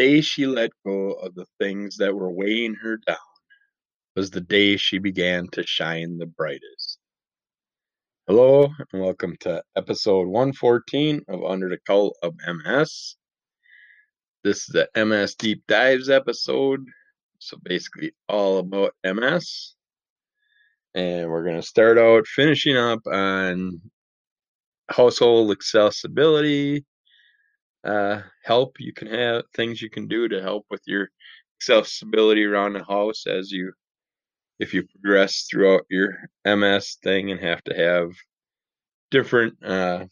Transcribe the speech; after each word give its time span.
day 0.00 0.22
she 0.22 0.46
let 0.46 0.70
go 0.86 1.10
of 1.12 1.34
the 1.34 1.44
things 1.58 1.98
that 1.98 2.14
were 2.14 2.32
weighing 2.32 2.74
her 2.74 2.96
down 3.06 3.18
was 4.16 4.30
the 4.30 4.40
day 4.40 4.74
she 4.74 4.96
began 4.96 5.46
to 5.48 5.62
shine 5.66 6.16
the 6.16 6.24
brightest. 6.24 6.98
Hello, 8.26 8.66
and 8.94 9.02
welcome 9.02 9.36
to 9.40 9.62
episode 9.76 10.26
114 10.26 11.20
of 11.28 11.44
Under 11.44 11.68
the 11.68 11.76
Cult 11.86 12.16
of 12.22 12.34
MS. 12.46 13.16
This 14.42 14.66
is 14.66 14.68
the 14.68 14.88
MS 14.96 15.34
Deep 15.34 15.64
Dives 15.68 16.08
episode, 16.08 16.80
so 17.38 17.58
basically 17.62 18.12
all 18.26 18.56
about 18.56 18.94
MS. 19.04 19.74
And 20.94 21.28
we're 21.28 21.44
going 21.44 21.60
to 21.60 21.62
start 21.62 21.98
out 21.98 22.26
finishing 22.26 22.78
up 22.78 23.06
on 23.06 23.82
household 24.88 25.50
accessibility, 25.50 26.86
uh, 27.84 28.22
help 28.44 28.76
you 28.78 28.92
can 28.92 29.08
have, 29.08 29.44
things 29.54 29.80
you 29.80 29.90
can 29.90 30.08
do 30.08 30.28
to 30.28 30.42
help 30.42 30.66
with 30.70 30.82
your 30.86 31.08
accessibility 31.60 32.44
around 32.44 32.74
the 32.74 32.84
house 32.84 33.26
as 33.26 33.50
you, 33.50 33.72
if 34.58 34.74
you 34.74 34.84
progress 34.84 35.46
throughout 35.50 35.82
your 35.88 36.18
MS 36.44 36.98
thing 37.02 37.30
and 37.30 37.40
have 37.40 37.62
to 37.64 37.74
have 37.74 38.10
different 39.10 39.54
uh, 39.64 40.06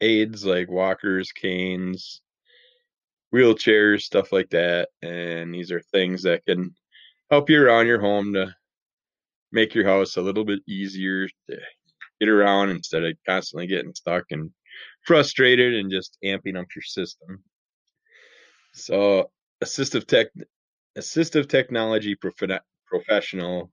aids 0.00 0.44
like 0.44 0.68
walkers, 0.68 1.32
canes, 1.32 2.20
wheelchairs, 3.34 4.02
stuff 4.02 4.32
like 4.32 4.50
that. 4.50 4.88
And 5.00 5.54
these 5.54 5.72
are 5.72 5.80
things 5.80 6.22
that 6.22 6.44
can 6.44 6.74
help 7.30 7.48
you 7.48 7.62
around 7.62 7.86
your 7.86 8.00
home 8.00 8.34
to 8.34 8.54
make 9.52 9.74
your 9.74 9.86
house 9.86 10.16
a 10.16 10.22
little 10.22 10.44
bit 10.44 10.60
easier 10.66 11.28
to 11.28 11.56
get 12.20 12.28
around 12.28 12.70
instead 12.70 13.04
of 13.04 13.16
constantly 13.26 13.66
getting 13.66 13.94
stuck 13.94 14.24
and 14.30 14.50
frustrated 15.06 15.74
and 15.74 15.90
just 15.90 16.18
amping 16.24 16.58
up 16.58 16.66
your 16.74 16.82
system. 16.82 17.42
So, 18.74 19.30
assistive 19.62 20.06
tech, 20.06 20.28
assistive 20.98 21.48
technology 21.48 22.14
prof- 22.14 22.62
professional 22.86 23.70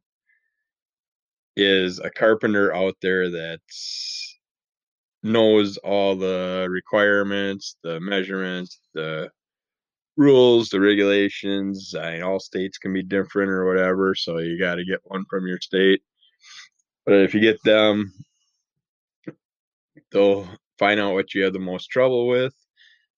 is 1.56 2.00
a 2.00 2.10
carpenter 2.10 2.74
out 2.74 2.96
there 3.02 3.30
that 3.30 3.60
knows 5.24 5.78
all 5.78 6.16
the 6.16 6.68
requirements, 6.70 7.76
the 7.84 8.00
measurements, 8.00 8.80
the 8.94 9.30
rules, 10.18 10.70
the 10.70 10.80
regulations. 10.80 11.96
I 11.98 12.14
mean, 12.14 12.24
all 12.24 12.40
states 12.40 12.78
can 12.78 12.94
be 12.94 13.04
different 13.04 13.52
or 13.52 13.66
whatever, 13.66 14.16
so 14.16 14.40
you 14.40 14.60
got 14.60 14.76
to 14.76 14.86
get 14.86 15.00
one 15.04 15.26
from 15.30 15.48
your 15.48 15.60
state. 15.60 16.02
But 17.06 17.16
if 17.16 17.34
you 17.34 17.40
get 17.40 17.62
them, 17.64 18.14
they'll 20.12 20.48
find 20.80 21.00
out 21.00 21.14
what 21.14 21.34
you 21.36 21.44
have 21.44 21.54
the 21.54 21.60
most 21.60 21.88
trouble 21.88 22.28
with. 22.28 22.54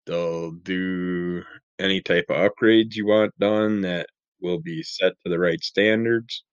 They'll 0.06 0.52
do 0.52 1.44
any 1.80 2.02
type 2.02 2.26
of 2.30 2.52
upgrades 2.52 2.95
you 2.95 3.08
want 3.08 3.38
done 3.40 3.81
that 3.81 4.08
will 4.42 4.59
be 4.59 4.84
set 4.84 5.14
to 5.23 5.30
the 5.30 5.40
right 5.40 5.64
standards. 5.64 6.44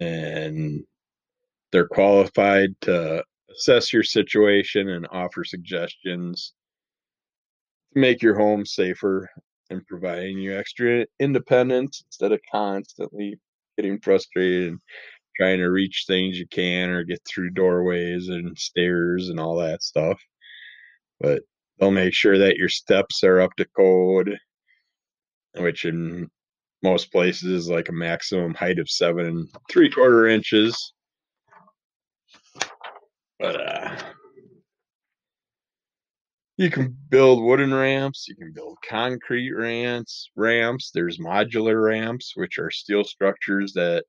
And 0.00 0.84
they're 1.72 1.88
qualified 1.88 2.70
to 2.82 3.24
assess 3.50 3.92
your 3.92 4.02
situation 4.02 4.88
and 4.88 5.06
offer 5.10 5.44
suggestions 5.44 6.54
to 7.92 8.00
make 8.00 8.22
your 8.22 8.36
home 8.36 8.64
safer 8.64 9.28
and 9.70 9.86
providing 9.86 10.38
you 10.38 10.56
extra 10.56 11.06
independence 11.18 12.02
instead 12.08 12.32
of 12.32 12.40
constantly 12.50 13.38
getting 13.76 14.00
frustrated 14.00 14.68
and 14.68 14.80
trying 15.40 15.58
to 15.58 15.70
reach 15.70 16.04
things 16.06 16.38
you 16.38 16.46
can 16.46 16.90
or 16.90 17.02
get 17.02 17.18
through 17.26 17.48
doorways 17.48 18.28
and 18.28 18.58
stairs 18.58 19.30
and 19.30 19.40
all 19.40 19.56
that 19.56 19.82
stuff. 19.82 20.20
But 21.18 21.42
they'll 21.78 21.90
make 21.90 22.12
sure 22.12 22.36
that 22.36 22.56
your 22.56 22.68
steps 22.68 23.24
are 23.24 23.40
up 23.40 23.56
to 23.56 23.64
code, 23.74 24.36
which 25.56 25.86
in 25.86 26.28
most 26.82 27.10
places 27.10 27.50
is 27.50 27.70
like 27.70 27.88
a 27.88 27.92
maximum 27.92 28.52
height 28.52 28.78
of 28.78 28.90
seven 28.90 29.24
and 29.26 29.48
three 29.70 29.90
quarter 29.90 30.26
inches. 30.26 30.92
But 33.38 33.60
uh, 33.66 33.96
you 36.58 36.68
can 36.68 36.94
build 37.08 37.42
wooden 37.42 37.72
ramps, 37.72 38.26
you 38.28 38.36
can 38.36 38.52
build 38.52 38.76
concrete 38.86 39.52
ramps, 39.52 40.30
ramps. 40.36 40.90
There's 40.92 41.16
modular 41.16 41.82
ramps, 41.82 42.34
which 42.36 42.58
are 42.58 42.70
steel 42.70 43.04
structures 43.04 43.72
that 43.72 44.04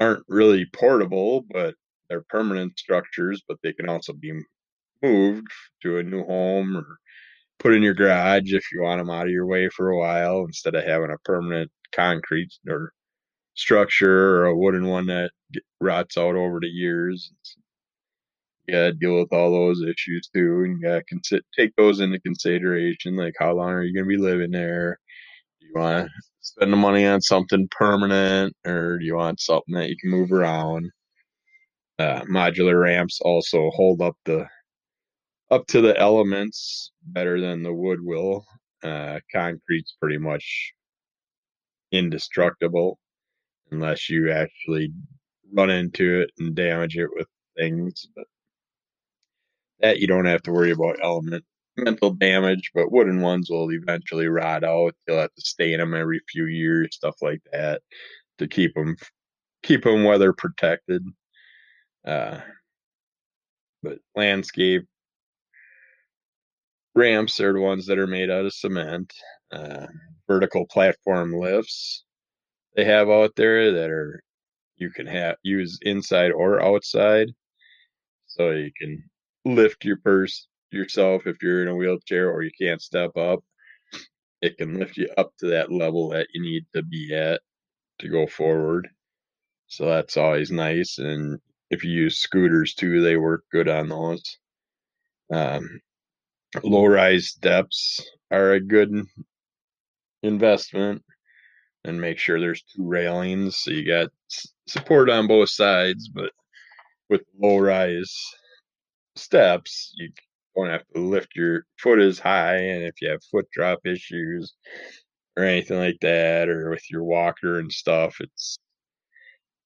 aren't 0.00 0.24
really 0.28 0.66
portable, 0.74 1.44
but 1.50 1.74
they're 2.08 2.24
permanent 2.28 2.78
structures, 2.78 3.42
but 3.48 3.58
they 3.62 3.72
can 3.72 3.88
also 3.88 4.12
be 4.12 4.32
moved 5.02 5.48
to 5.82 5.98
a 5.98 6.02
new 6.02 6.24
home 6.24 6.76
or 6.76 6.98
put 7.58 7.74
in 7.74 7.82
your 7.82 7.94
garage 7.94 8.52
if 8.52 8.64
you 8.72 8.82
want 8.82 9.00
them 9.00 9.10
out 9.10 9.26
of 9.26 9.32
your 9.32 9.46
way 9.46 9.68
for 9.70 9.90
a 9.90 9.98
while 9.98 10.44
instead 10.44 10.74
of 10.74 10.84
having 10.84 11.10
a 11.10 11.18
permanent 11.24 11.70
concrete 11.92 12.52
or 12.68 12.92
structure 13.54 14.36
or 14.38 14.46
a 14.46 14.56
wooden 14.56 14.86
one 14.88 15.06
that 15.06 15.30
rots 15.80 16.18
out 16.18 16.36
over 16.36 16.60
the 16.60 16.68
years. 16.68 17.32
You 18.66 18.74
gotta 18.74 18.92
deal 18.92 19.18
with 19.18 19.32
all 19.32 19.50
those 19.50 19.82
issues 19.82 20.28
too, 20.34 20.62
and 20.64 20.80
you 20.80 20.82
gotta 20.82 21.02
consider 21.04 21.42
take 21.56 21.74
those 21.76 22.00
into 22.00 22.20
consideration. 22.20 23.16
Like, 23.16 23.34
how 23.38 23.54
long 23.54 23.70
are 23.70 23.82
you 23.82 23.94
gonna 23.94 24.06
be 24.06 24.16
living 24.16 24.50
there? 24.52 24.98
Do 25.60 25.66
you 25.66 25.72
want 25.76 26.10
spend 26.40 26.72
the 26.72 26.76
money 26.76 27.06
on 27.06 27.20
something 27.20 27.68
permanent, 27.70 28.54
or 28.66 28.98
do 28.98 29.04
you 29.04 29.16
want 29.16 29.40
something 29.40 29.74
that 29.74 29.88
you 29.88 29.96
can 29.96 30.10
move 30.10 30.32
around? 30.32 30.90
Uh, 31.98 32.22
modular 32.22 32.80
ramps 32.80 33.20
also 33.22 33.70
hold 33.70 34.00
up 34.00 34.16
the 34.24 34.46
up 35.50 35.66
to 35.66 35.80
the 35.80 35.98
elements 35.98 36.92
better 37.02 37.40
than 37.40 37.62
the 37.62 37.72
wood 37.74 37.98
will. 38.02 38.44
Uh, 38.82 39.20
concrete's 39.32 39.96
pretty 40.00 40.16
much 40.18 40.72
indestructible 41.92 42.98
unless 43.70 44.08
you 44.08 44.30
actually 44.30 44.92
run 45.52 45.70
into 45.70 46.20
it 46.22 46.30
and 46.38 46.54
damage 46.54 46.96
it 46.96 47.08
with 47.14 47.26
things. 47.58 48.06
But 48.16 48.24
that 49.80 49.98
you 49.98 50.06
don't 50.06 50.26
have 50.26 50.42
to 50.42 50.52
worry 50.52 50.70
about 50.70 50.98
element 51.02 51.44
mental 51.76 52.10
damage, 52.12 52.70
but 52.74 52.92
wooden 52.92 53.20
ones 53.20 53.50
will 53.50 53.70
eventually 53.72 54.28
rot 54.28 54.64
out. 54.64 54.94
You'll 55.06 55.20
have 55.20 55.34
to 55.34 55.42
stain 55.42 55.78
them 55.78 55.94
every 55.94 56.20
few 56.30 56.46
years, 56.46 56.88
stuff 56.92 57.16
like 57.22 57.42
that, 57.52 57.82
to 58.38 58.48
keep 58.48 58.74
them 58.74 58.96
keep 59.62 59.84
them 59.84 60.04
weather 60.04 60.32
protected. 60.32 61.04
Uh, 62.06 62.40
but 63.82 63.98
landscape 64.16 64.86
ramps 66.94 67.40
are 67.40 67.52
the 67.52 67.60
ones 67.60 67.86
that 67.86 67.98
are 67.98 68.06
made 68.06 68.30
out 68.30 68.46
of 68.46 68.54
cement. 68.54 69.12
Uh, 69.52 69.86
vertical 70.28 70.66
platform 70.66 71.32
lifts 71.32 72.04
they 72.76 72.84
have 72.84 73.08
out 73.08 73.34
there 73.36 73.72
that 73.72 73.90
are 73.90 74.22
you 74.76 74.90
can 74.90 75.06
have 75.06 75.36
use 75.42 75.78
inside 75.82 76.30
or 76.32 76.62
outside, 76.62 77.28
so 78.26 78.50
you 78.50 78.70
can 78.78 79.02
lift 79.44 79.84
your 79.84 79.98
purse 79.98 80.46
yourself 80.72 81.26
if 81.26 81.42
you're 81.42 81.62
in 81.62 81.68
a 81.68 81.76
wheelchair 81.76 82.30
or 82.30 82.42
you 82.42 82.50
can't 82.58 82.82
step 82.82 83.16
up. 83.16 83.40
It 84.42 84.56
can 84.56 84.78
lift 84.78 84.96
you 84.96 85.08
up 85.18 85.32
to 85.38 85.48
that 85.48 85.70
level 85.70 86.10
that 86.10 86.28
you 86.32 86.42
need 86.42 86.66
to 86.74 86.82
be 86.82 87.14
at 87.14 87.40
to 87.98 88.08
go 88.08 88.26
forward. 88.26 88.88
So 89.66 89.86
that's 89.86 90.16
always 90.16 90.50
nice. 90.50 90.98
And 90.98 91.38
if 91.70 91.84
you 91.84 91.92
use 91.92 92.18
scooters 92.18 92.74
too, 92.74 93.02
they 93.02 93.16
work 93.16 93.44
good 93.52 93.68
on 93.68 93.88
those. 93.88 94.38
Um, 95.32 95.80
low 96.62 96.86
rise 96.86 97.28
steps 97.28 98.04
are 98.30 98.52
a 98.52 98.60
good 98.60 99.06
investment 100.22 101.02
and 101.84 102.00
make 102.00 102.18
sure 102.18 102.40
there's 102.40 102.62
two 102.62 102.86
railings 102.86 103.56
so 103.58 103.70
you 103.70 103.86
got 103.86 104.10
support 104.66 105.08
on 105.08 105.26
both 105.26 105.48
sides 105.48 106.08
but 106.08 106.30
with 107.08 107.22
low 107.40 107.58
rise 107.58 108.14
steps 109.16 109.94
you 109.96 110.10
don't 110.56 110.70
have 110.70 110.86
to 110.94 111.00
lift 111.00 111.28
your 111.34 111.64
foot 111.78 111.98
as 112.00 112.18
high 112.18 112.56
and 112.56 112.82
if 112.84 112.94
you 113.00 113.10
have 113.10 113.22
foot 113.30 113.46
drop 113.52 113.80
issues 113.84 114.54
or 115.36 115.44
anything 115.44 115.78
like 115.78 115.98
that 116.00 116.48
or 116.48 116.70
with 116.70 116.82
your 116.90 117.04
walker 117.04 117.58
and 117.58 117.72
stuff 117.72 118.16
it's 118.20 118.58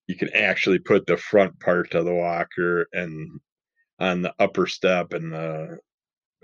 you 0.06 0.14
can 0.14 0.35
actually 0.35 0.79
put 0.79 1.06
the 1.06 1.17
front 1.17 1.59
part 1.61 1.94
of 1.94 2.05
the 2.05 2.14
walker 2.14 2.87
and 2.93 3.41
on 3.99 4.23
the 4.23 4.35
upper 4.38 4.67
step 4.67 5.12
and 5.12 5.32
the 5.32 5.79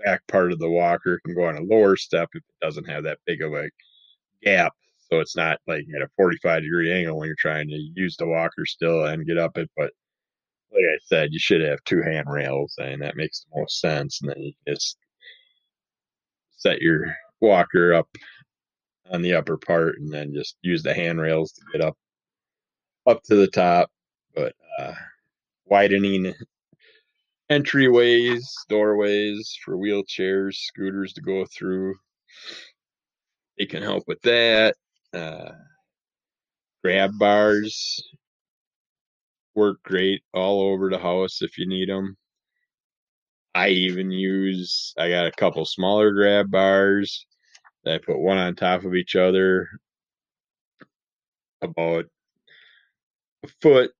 back 0.03 0.25
part 0.27 0.51
of 0.51 0.59
the 0.59 0.69
walker 0.69 1.19
can 1.25 1.35
go 1.35 1.43
on 1.45 1.57
a 1.57 1.61
lower 1.61 1.95
step 1.95 2.29
if 2.33 2.41
it 2.41 2.65
doesn't 2.65 2.89
have 2.89 3.03
that 3.03 3.19
big 3.25 3.41
of 3.41 3.53
a 3.53 3.69
gap. 4.43 4.73
So 5.09 5.19
it's 5.19 5.35
not 5.35 5.59
like 5.67 5.85
at 5.95 6.01
a 6.01 6.09
45 6.17 6.63
degree 6.63 6.91
angle 6.91 7.17
when 7.17 7.27
you're 7.27 7.35
trying 7.37 7.67
to 7.69 7.89
use 7.95 8.15
the 8.17 8.27
walker 8.27 8.65
still 8.65 9.05
and 9.05 9.27
get 9.27 9.37
up 9.37 9.57
it 9.57 9.69
but 9.75 9.91
like 10.71 10.83
I 10.83 10.97
said, 11.05 11.33
you 11.33 11.39
should 11.39 11.61
have 11.61 11.83
two 11.83 12.01
handrails, 12.01 12.75
and 12.77 13.01
that 13.01 13.17
makes 13.17 13.41
the 13.41 13.59
most 13.59 13.79
sense. 13.79 14.21
And 14.21 14.29
then 14.29 14.41
you 14.41 14.53
just 14.67 14.97
set 16.57 16.81
your 16.81 17.15
walker 17.41 17.93
up 17.93 18.07
on 19.11 19.21
the 19.21 19.33
upper 19.33 19.57
part, 19.57 19.99
and 19.99 20.11
then 20.11 20.33
just 20.33 20.55
use 20.61 20.83
the 20.83 20.93
handrails 20.93 21.51
to 21.53 21.61
get 21.71 21.81
up 21.81 21.97
up 23.07 23.21
to 23.23 23.35
the 23.35 23.47
top. 23.47 23.89
But 24.35 24.53
uh, 24.79 24.93
widening 25.65 26.33
entryways, 27.51 28.43
doorways 28.69 29.57
for 29.63 29.75
wheelchairs, 29.75 30.55
scooters 30.55 31.13
to 31.13 31.21
go 31.21 31.45
through. 31.45 31.95
It 33.57 33.69
can 33.69 33.83
help 33.83 34.03
with 34.07 34.21
that. 34.21 34.75
Uh, 35.13 35.51
grab 36.81 37.11
bars 37.19 38.01
work 39.55 39.81
great 39.83 40.21
all 40.33 40.61
over 40.61 40.89
the 40.89 40.97
house 40.97 41.41
if 41.41 41.57
you 41.57 41.67
need 41.67 41.89
them. 41.89 42.17
I 43.53 43.69
even 43.69 44.11
use, 44.11 44.93
I 44.97 45.09
got 45.09 45.27
a 45.27 45.31
couple 45.31 45.65
smaller 45.65 46.11
grab 46.13 46.49
bars 46.49 47.25
that 47.83 47.95
I 47.95 47.97
put 47.97 48.19
one 48.19 48.37
on 48.37 48.55
top 48.55 48.85
of 48.85 48.95
each 48.95 49.15
other 49.15 49.67
about 51.61 52.05
a 53.43 53.47
foot 53.61 53.91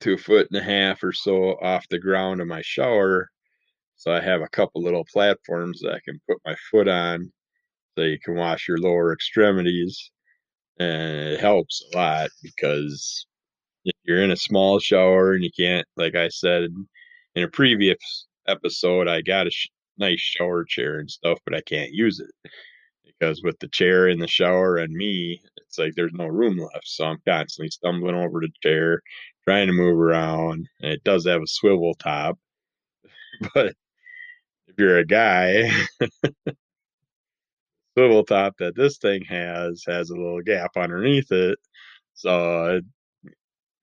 to 0.00 0.14
a 0.14 0.18
foot 0.18 0.48
and 0.50 0.60
a 0.60 0.62
half 0.62 1.02
or 1.02 1.12
so 1.12 1.52
off 1.62 1.88
the 1.88 1.98
ground 1.98 2.40
of 2.40 2.46
my 2.46 2.62
shower. 2.62 3.30
So 3.96 4.12
I 4.12 4.20
have 4.20 4.42
a 4.42 4.48
couple 4.48 4.82
little 4.82 5.06
platforms 5.10 5.80
that 5.80 5.94
I 5.94 6.00
can 6.04 6.20
put 6.28 6.38
my 6.44 6.54
foot 6.70 6.86
on 6.86 7.32
so 7.96 8.04
you 8.04 8.18
can 8.18 8.34
wash 8.34 8.68
your 8.68 8.78
lower 8.78 9.12
extremities. 9.12 10.10
And 10.78 11.30
it 11.30 11.40
helps 11.40 11.82
a 11.92 11.96
lot 11.96 12.30
because 12.42 13.26
you're 14.04 14.22
in 14.22 14.30
a 14.30 14.36
small 14.36 14.78
shower 14.78 15.32
and 15.34 15.44
you 15.44 15.50
can't, 15.56 15.86
like 15.96 16.14
I 16.14 16.28
said 16.28 16.64
in 17.34 17.44
a 17.44 17.48
previous 17.48 18.26
episode, 18.48 19.08
I 19.08 19.22
got 19.22 19.46
a 19.46 19.50
sh- 19.50 19.68
nice 19.98 20.20
shower 20.20 20.64
chair 20.64 20.98
and 21.00 21.10
stuff, 21.10 21.38
but 21.44 21.54
I 21.54 21.60
can't 21.62 21.92
use 21.92 22.20
it 22.20 22.30
because 23.06 23.42
with 23.42 23.58
the 23.60 23.68
chair 23.68 24.08
in 24.08 24.18
the 24.18 24.28
shower 24.28 24.76
and 24.78 24.92
me, 24.94 25.42
it's 25.58 25.78
like 25.78 25.94
there's 25.96 26.12
no 26.14 26.26
room 26.26 26.58
left. 26.58 26.86
So 26.88 27.04
I'm 27.06 27.18
constantly 27.26 27.70
stumbling 27.70 28.16
over 28.16 28.40
the 28.40 28.50
chair, 28.62 29.02
trying 29.44 29.68
to 29.68 29.72
move 29.72 29.98
around. 29.98 30.68
And 30.82 30.92
it 30.92 31.04
does 31.04 31.26
have 31.26 31.42
a 31.42 31.46
swivel 31.46 31.94
top, 31.94 32.38
but 33.54 33.74
if 34.68 34.74
you're 34.78 34.98
a 34.98 35.06
guy, 35.06 35.70
swivel 37.96 38.24
top 38.24 38.54
that 38.58 38.76
this 38.76 38.98
thing 38.98 39.24
has 39.24 39.82
has 39.86 40.10
a 40.10 40.14
little 40.16 40.42
gap 40.42 40.76
underneath 40.76 41.30
it. 41.32 41.58
So 42.14 42.80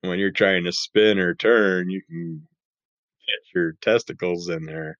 when 0.08 0.18
you're 0.18 0.30
trying 0.30 0.64
to 0.64 0.72
spin 0.72 1.18
or 1.18 1.34
turn, 1.34 1.90
you 1.90 2.02
can 2.02 2.46
get 3.26 3.54
your 3.54 3.72
testicles 3.80 4.48
in 4.48 4.64
there. 4.64 4.98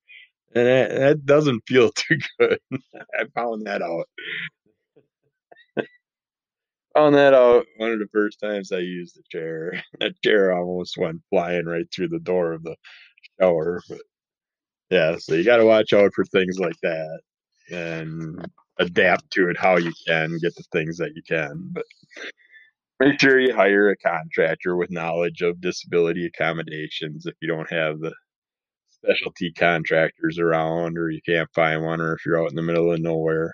And 0.54 0.66
that, 0.66 0.90
that 0.98 1.26
doesn't 1.26 1.62
feel 1.66 1.90
too 1.94 2.18
good. 2.38 2.58
I 2.72 3.24
found 3.34 3.66
that 3.66 3.82
out. 3.82 4.08
found 6.94 7.16
that 7.16 7.34
out 7.34 7.66
one 7.76 7.90
of 7.90 7.98
the 7.98 8.08
first 8.12 8.38
times 8.40 8.72
I 8.72 8.78
used 8.78 9.16
the 9.16 9.22
chair. 9.30 9.82
That 10.00 10.20
chair 10.22 10.52
almost 10.52 10.96
went 10.96 11.22
flying 11.30 11.66
right 11.66 11.86
through 11.92 12.08
the 12.08 12.20
door 12.20 12.52
of 12.52 12.62
the 12.62 12.76
shower. 13.40 13.82
But 13.88 14.02
yeah, 14.90 15.16
so 15.18 15.34
you 15.34 15.44
got 15.44 15.58
to 15.58 15.66
watch 15.66 15.92
out 15.92 16.12
for 16.14 16.24
things 16.26 16.58
like 16.58 16.78
that 16.82 17.20
and 17.70 18.46
adapt 18.78 19.30
to 19.32 19.48
it 19.48 19.56
how 19.58 19.76
you 19.78 19.92
can 20.06 20.38
get 20.40 20.54
the 20.56 20.64
things 20.72 20.98
that 20.98 21.12
you 21.14 21.22
can. 21.26 21.70
But 21.72 21.84
make 23.00 23.20
sure 23.20 23.40
you 23.40 23.54
hire 23.54 23.90
a 23.90 23.96
contractor 23.96 24.76
with 24.76 24.90
knowledge 24.90 25.42
of 25.42 25.60
disability 25.60 26.26
accommodations 26.26 27.26
if 27.26 27.34
you 27.40 27.48
don't 27.48 27.70
have 27.70 27.98
the 28.00 28.12
specialty 28.88 29.52
contractors 29.52 30.38
around 30.38 30.96
or 30.98 31.10
you 31.10 31.20
can't 31.26 31.48
find 31.54 31.82
one 31.84 32.00
or 32.00 32.14
if 32.14 32.24
you're 32.24 32.42
out 32.42 32.50
in 32.50 32.56
the 32.56 32.62
middle 32.62 32.92
of 32.92 33.00
nowhere. 33.00 33.52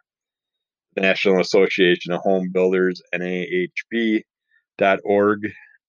National 0.96 1.40
Association 1.40 2.12
of 2.12 2.20
Home 2.22 2.50
Builders, 2.52 3.00
NAHB.org, 3.14 4.24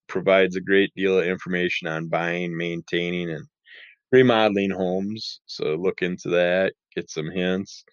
provides 0.08 0.56
a 0.56 0.60
great 0.60 0.92
deal 0.94 1.18
of 1.18 1.26
information 1.26 1.88
on 1.88 2.08
buying, 2.08 2.56
maintaining, 2.56 3.30
and 3.30 3.46
remodeling 4.12 4.70
homes. 4.70 5.40
So 5.46 5.74
look 5.74 6.02
into 6.02 6.28
that, 6.30 6.74
get 6.94 7.10
some 7.10 7.30
hints. 7.30 7.84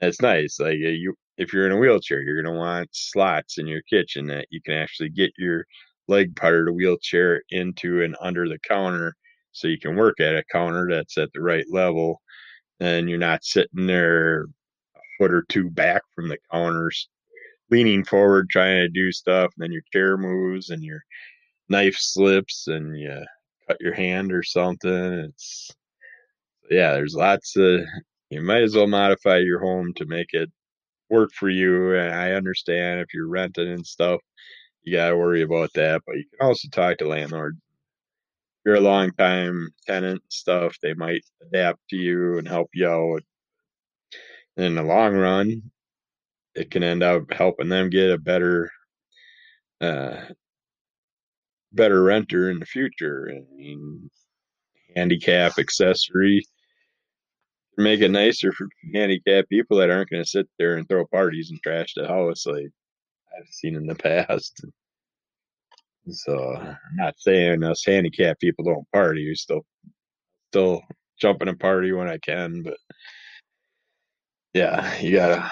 It's 0.00 0.20
nice. 0.20 0.58
Like 0.60 0.74
uh, 0.74 0.88
you, 0.88 1.14
if 1.38 1.52
you're 1.52 1.66
in 1.66 1.72
a 1.72 1.78
wheelchair, 1.78 2.22
you're 2.22 2.42
gonna 2.42 2.56
want 2.56 2.88
slots 2.92 3.58
in 3.58 3.66
your 3.66 3.82
kitchen 3.82 4.26
that 4.28 4.46
you 4.50 4.60
can 4.62 4.74
actually 4.74 5.10
get 5.10 5.32
your 5.38 5.66
leg 6.08 6.34
part 6.36 6.60
of 6.60 6.66
the 6.66 6.72
wheelchair 6.72 7.42
into 7.50 8.02
and 8.02 8.16
under 8.20 8.48
the 8.48 8.58
counter, 8.68 9.14
so 9.52 9.68
you 9.68 9.78
can 9.78 9.96
work 9.96 10.20
at 10.20 10.36
a 10.36 10.44
counter 10.52 10.88
that's 10.90 11.18
at 11.18 11.30
the 11.34 11.40
right 11.40 11.66
level, 11.70 12.20
and 12.80 13.08
you're 13.10 13.18
not 13.18 13.44
sitting 13.44 13.86
there 13.86 14.42
a 14.44 14.46
foot 15.18 15.32
or 15.32 15.44
two 15.48 15.70
back 15.70 16.02
from 16.14 16.28
the 16.28 16.38
counters, 16.52 17.08
leaning 17.70 18.04
forward 18.04 18.48
trying 18.50 18.78
to 18.78 18.88
do 18.88 19.12
stuff, 19.12 19.52
and 19.56 19.64
then 19.64 19.72
your 19.72 19.82
chair 19.92 20.16
moves 20.18 20.70
and 20.70 20.82
your 20.84 21.02
knife 21.68 21.96
slips 21.98 22.68
and 22.68 22.98
you 22.98 23.24
cut 23.68 23.78
your 23.80 23.94
hand 23.94 24.32
or 24.32 24.42
something. 24.42 24.90
It's 24.92 25.70
yeah, 26.70 26.92
there's 26.92 27.14
lots 27.14 27.56
of 27.56 27.80
you 28.30 28.42
might 28.42 28.62
as 28.62 28.74
well 28.76 28.86
modify 28.88 29.38
your 29.38 29.60
home 29.60 29.92
to 29.94 30.04
make 30.06 30.32
it 30.32 30.50
work 31.10 31.32
for 31.32 31.48
you. 31.48 31.96
And 31.96 32.14
I 32.14 32.32
understand 32.32 33.00
if 33.00 33.14
you're 33.14 33.28
renting 33.28 33.70
and 33.70 33.86
stuff, 33.86 34.20
you 34.82 34.94
got 34.96 35.10
to 35.10 35.16
worry 35.16 35.42
about 35.42 35.72
that. 35.74 36.02
But 36.06 36.16
you 36.16 36.24
can 36.30 36.46
also 36.46 36.68
talk 36.68 36.98
to 36.98 37.08
landlords. 37.08 37.58
If 37.58 38.66
you're 38.66 38.74
a 38.76 38.80
long 38.80 39.12
time 39.12 39.68
tenant 39.86 40.22
stuff, 40.28 40.76
they 40.82 40.94
might 40.94 41.24
adapt 41.42 41.80
to 41.90 41.96
you 41.96 42.38
and 42.38 42.48
help 42.48 42.70
you 42.74 42.88
out. 42.88 43.22
And 44.56 44.66
in 44.66 44.74
the 44.74 44.82
long 44.82 45.14
run, 45.14 45.70
it 46.54 46.70
can 46.70 46.82
end 46.82 47.02
up 47.02 47.32
helping 47.32 47.68
them 47.68 47.90
get 47.90 48.10
a 48.10 48.18
better, 48.18 48.70
uh, 49.80 50.22
better 51.72 52.02
renter 52.02 52.50
in 52.50 52.58
the 52.58 52.66
future. 52.66 53.30
I 53.30 53.40
mean, 53.54 54.10
handicap 54.96 55.58
accessory 55.58 56.46
make 57.78 58.00
it 58.00 58.10
nicer 58.10 58.52
for 58.52 58.66
handicapped 58.94 59.48
people 59.50 59.78
that 59.78 59.90
aren't 59.90 60.10
going 60.10 60.22
to 60.22 60.28
sit 60.28 60.48
there 60.58 60.76
and 60.76 60.88
throw 60.88 61.06
parties 61.06 61.50
and 61.50 61.60
trash 61.62 61.94
the 61.96 62.08
house 62.08 62.46
like 62.46 62.70
I've 63.38 63.48
seen 63.50 63.76
in 63.76 63.86
the 63.86 63.94
past. 63.94 64.64
So 66.08 66.56
I'm 66.56 66.76
not 66.96 67.18
saying 67.18 67.64
us 67.64 67.84
handicapped 67.86 68.40
people 68.40 68.64
don't 68.64 68.90
party. 68.92 69.26
We 69.28 69.34
still 69.34 69.64
still 70.50 70.82
jump 71.20 71.42
in 71.42 71.48
a 71.48 71.56
party 71.56 71.92
when 71.92 72.08
I 72.08 72.18
can, 72.18 72.62
but 72.62 72.78
yeah, 74.54 74.98
you 75.00 75.16
gotta. 75.16 75.50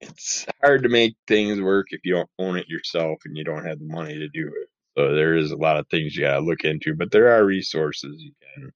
It's 0.00 0.46
hard 0.62 0.82
to 0.84 0.88
make 0.88 1.14
things 1.28 1.60
work 1.60 1.88
if 1.90 2.00
you 2.04 2.14
don't 2.14 2.30
own 2.38 2.56
it 2.58 2.68
yourself 2.68 3.18
and 3.24 3.36
you 3.36 3.44
don't 3.44 3.66
have 3.66 3.78
the 3.78 3.86
money 3.86 4.14
to 4.14 4.28
do 4.28 4.48
it. 4.48 4.68
So 4.98 5.14
there 5.14 5.36
is 5.36 5.52
a 5.52 5.56
lot 5.56 5.78
of 5.78 5.88
things 5.90 6.16
you 6.16 6.22
gotta 6.24 6.40
look 6.40 6.64
into, 6.64 6.94
but 6.96 7.10
there 7.12 7.28
are 7.36 7.44
resources 7.44 8.16
you 8.20 8.32
can 8.56 8.72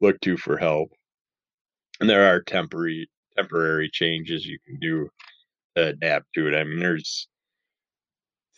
look 0.00 0.20
to 0.22 0.36
for 0.36 0.56
help. 0.58 0.90
And 2.00 2.08
there 2.10 2.26
are 2.34 2.42
temporary 2.42 3.08
temporary 3.36 3.90
changes 3.92 4.46
you 4.46 4.58
can 4.66 4.78
do 4.80 5.08
to 5.76 5.88
adapt 5.88 6.26
to 6.34 6.48
it. 6.48 6.54
I 6.56 6.64
mean, 6.64 6.80
there's 6.80 7.28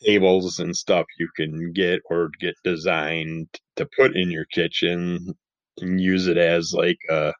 tables 0.05 0.59
and 0.59 0.76
stuff 0.76 1.07
you 1.19 1.28
can 1.37 1.73
get 1.73 2.00
or 2.11 2.31
get 2.40 2.55
designed 2.64 3.49
to 3.76 3.88
put 3.97 4.16
in 4.16 4.31
your 4.31 4.47
kitchen 4.47 5.35
and 5.78 6.00
use 6.00 6.26
it 6.28 6.38
as 6.38 6.73
like 6.75 6.99
a 7.11 7.33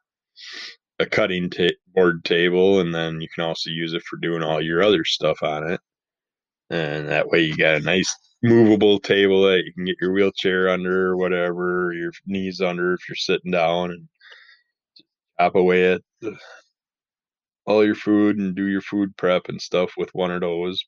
a 0.99 1.05
cutting 1.05 1.51
board 1.93 2.23
table, 2.23 2.79
and 2.79 2.93
then 2.93 3.21
you 3.21 3.27
can 3.33 3.43
also 3.45 3.69
use 3.69 3.93
it 3.93 4.03
for 4.03 4.17
doing 4.17 4.43
all 4.43 4.61
your 4.61 4.83
other 4.83 5.03
stuff 5.05 5.41
on 5.43 5.69
it. 5.71 5.81
And 6.69 7.09
that 7.09 7.27
way, 7.29 7.41
you 7.41 7.55
got 7.57 7.75
a 7.75 7.79
nice 7.81 8.13
movable 8.43 8.99
table 8.99 9.43
that 9.43 9.63
you 9.65 9.73
can 9.73 9.85
get 9.85 9.95
your 10.01 10.13
wheelchair 10.13 10.69
under, 10.69 11.09
or 11.09 11.17
whatever, 11.17 11.93
your 11.93 12.11
knees 12.25 12.61
under 12.61 12.93
if 12.93 13.07
you're 13.09 13.15
sitting 13.15 13.51
down, 13.51 13.91
and 13.91 14.07
chop 15.39 15.55
away 15.55 15.93
at 15.93 16.01
all 17.65 17.85
your 17.85 17.95
food 17.95 18.37
and 18.37 18.55
do 18.55 18.67
your 18.67 18.81
food 18.81 19.15
prep 19.17 19.47
and 19.47 19.61
stuff 19.61 19.93
with 19.97 20.09
one 20.13 20.31
of 20.31 20.41
those. 20.41 20.83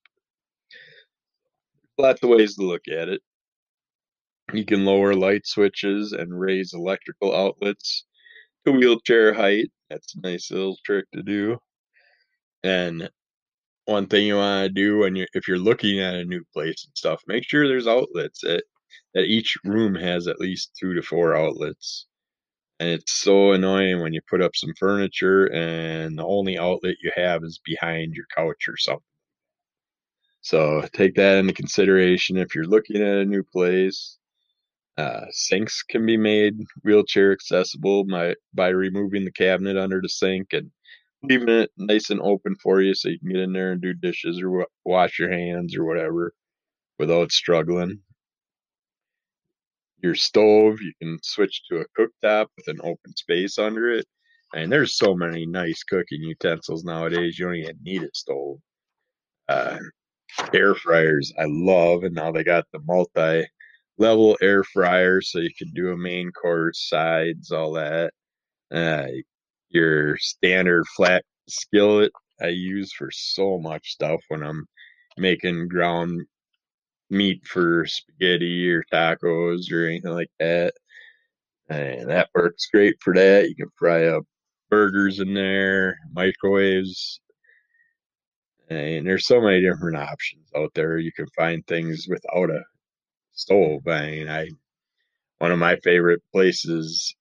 Lots 1.98 2.22
of 2.24 2.30
ways 2.30 2.56
to 2.56 2.64
look 2.64 2.88
at 2.90 3.08
it. 3.08 3.22
You 4.54 4.66
can 4.66 4.86
lower 4.86 5.16
light 5.16 5.48
switches 5.48 6.12
and 6.12 6.38
raise 6.38 6.74
electrical 6.74 7.34
outlets 7.34 8.06
to 8.66 8.74
wheelchair 8.74 9.34
height. 9.34 9.72
That's 9.90 10.14
a 10.16 10.22
nice 10.22 10.52
little 10.52 10.78
trick 10.86 11.06
to 11.14 11.24
do. 11.24 11.58
And 12.64 13.10
one 13.86 14.08
thing 14.08 14.25
you 14.25 14.36
want 14.36 14.65
to 14.65 14.70
do 14.70 15.00
when 15.00 15.15
you 15.15 15.27
if 15.34 15.48
you're 15.48 15.60
looking 15.60 16.00
at 16.00 16.15
a 16.15 16.25
new 16.25 16.44
place 16.54 16.86
and 16.86 16.98
stuff, 16.98 17.22
make 17.27 17.44
sure 17.48 17.68
there's 17.68 17.88
outlets 17.88 18.42
that 18.42 18.63
that 19.13 19.25
each 19.25 19.58
room 19.63 19.96
has 19.96 20.27
at 20.27 20.39
least 20.39 20.72
two 20.80 20.94
to 20.94 21.01
four 21.01 21.36
outlets. 21.36 22.08
And 22.80 22.89
it's 22.89 23.13
so 23.13 23.54
annoying 23.54 24.01
when 24.01 24.13
you 24.13 24.22
put 24.30 24.42
up 24.42 24.56
some 24.56 24.74
furniture 24.77 25.46
and 25.54 26.18
the 26.18 26.25
only 26.25 26.58
outlet 26.58 26.96
you 27.01 27.12
have 27.15 27.44
is 27.44 27.60
behind 27.63 28.13
your 28.15 28.25
couch 28.36 28.68
or 28.68 28.77
something. 28.77 29.04
So 30.42 30.84
take 30.94 31.15
that 31.15 31.38
into 31.38 31.54
consideration 31.54 32.38
if 32.38 32.54
you're 32.54 32.65
looking 32.65 32.98
at 33.01 33.18
a 33.18 33.25
new 33.25 33.44
place. 33.44 34.18
Uh, 34.98 35.25
sinks 35.32 35.84
can 35.84 36.06
be 36.06 36.18
made 36.18 36.56
wheelchair 36.84 37.32
accessible 37.32 38.06
by, 38.06 38.36
by 38.54 38.70
removing 38.70 39.25
the 39.25 39.32
cabinet 39.32 39.77
under 39.77 40.01
the 40.01 40.10
sink 40.10 40.54
and 40.54 40.72
leaving 41.27 41.50
it 41.50 41.72
nice 41.77 42.10
and 42.10 42.22
open 42.22 42.55
for 42.62 42.82
you 42.82 42.94
so 42.96 43.10
you 43.10 43.20
can 43.20 43.29
get 43.29 43.41
in 43.41 43.53
there 43.53 43.72
and 43.72 43.82
do 43.82 43.94
dishes 43.94 44.41
or 44.41 44.67
wash 44.86 45.20
your 45.20 45.32
hands 45.32 45.75
or 45.75 45.86
whatever 45.86 46.34
without 47.00 47.32
struggling. 47.32 48.01
your 50.01 50.15
stove. 50.15 50.82
You 50.82 50.94
can 51.01 51.20
switch 51.24 51.63
to 51.70 51.82
a 51.82 51.86
cooktop 52.00 52.48
with 52.55 52.67
an 52.67 52.79
open 52.84 53.15
space 53.15 53.58
under 53.58 53.91
it. 53.91 54.05
And 54.53 54.72
there's 54.72 54.98
so 54.98 55.15
many 55.15 55.46
nice 55.46 55.84
cooking 55.84 56.22
utensils 56.22 56.84
nowadays. 56.84 57.38
You 57.38 57.48
don't 57.48 57.55
even 57.55 57.77
need 57.84 58.03
a 58.03 58.10
stove. 58.13 58.60
Uh, 59.50 59.77
air 60.53 60.75
fryers, 60.75 61.34
I 61.39 61.46
love, 61.48 62.03
and 62.03 62.15
now 62.15 62.32
they 62.32 62.44
got 62.44 62.65
the 62.72 62.79
multi 62.86 63.48
level 63.98 64.38
air 64.41 64.63
fryer, 64.63 65.22
so 65.22 65.39
you 65.39 65.51
can 65.58 65.72
do 65.74 65.91
a 65.91 65.98
main 65.98 66.32
course, 66.32 66.88
sides, 66.89 67.51
all 67.51 67.74
that. 67.74 68.13
Uh, 68.72 69.08
your 69.75 70.17
standard 70.17 70.86
flat 70.96 71.24
skillet 71.48 72.12
I 72.41 72.48
use 72.48 72.91
for 72.94 73.10
so 73.12 73.58
much 73.60 73.91
stuff 73.91 74.22
when 74.27 74.44
I'm 74.44 74.65
making 75.17 75.67
ground 75.70 76.25
meat 77.10 77.46
for 77.46 77.86
spaghetti 77.86 78.70
or 78.72 78.84
tacos 78.91 79.72
or 79.72 79.88
anything 79.88 80.12
like 80.12 80.32
that. 80.39 80.74
And 81.70 82.10
that 82.10 82.29
works 82.36 82.67
great 82.72 82.96
for 83.01 83.13
that. 83.13 83.48
You 83.50 83.55
can 83.55 83.70
fry 83.77 84.08
up 84.08 84.24
burgers 84.70 85.20
in 85.20 85.34
there, 85.34 85.98
microwaves. 86.13 87.22
And 88.70 89.08
there's 89.08 89.27
so 89.27 89.39
many 89.39 89.62
different 89.62 89.98
options 89.98 90.50
out 90.55 90.72
there. 90.74 90.98
You 90.98 91.12
can 91.13 91.27
find 91.38 91.65
things 91.65 92.08
without 92.10 92.50
a 92.50 92.63
stove. 93.34 93.88
I 93.88 94.12
mean, 94.12 94.29
I 94.29 94.50
one 95.38 95.51
of 95.51 95.60
my 95.60 95.75
favorite 95.77 96.22
places 96.34 97.15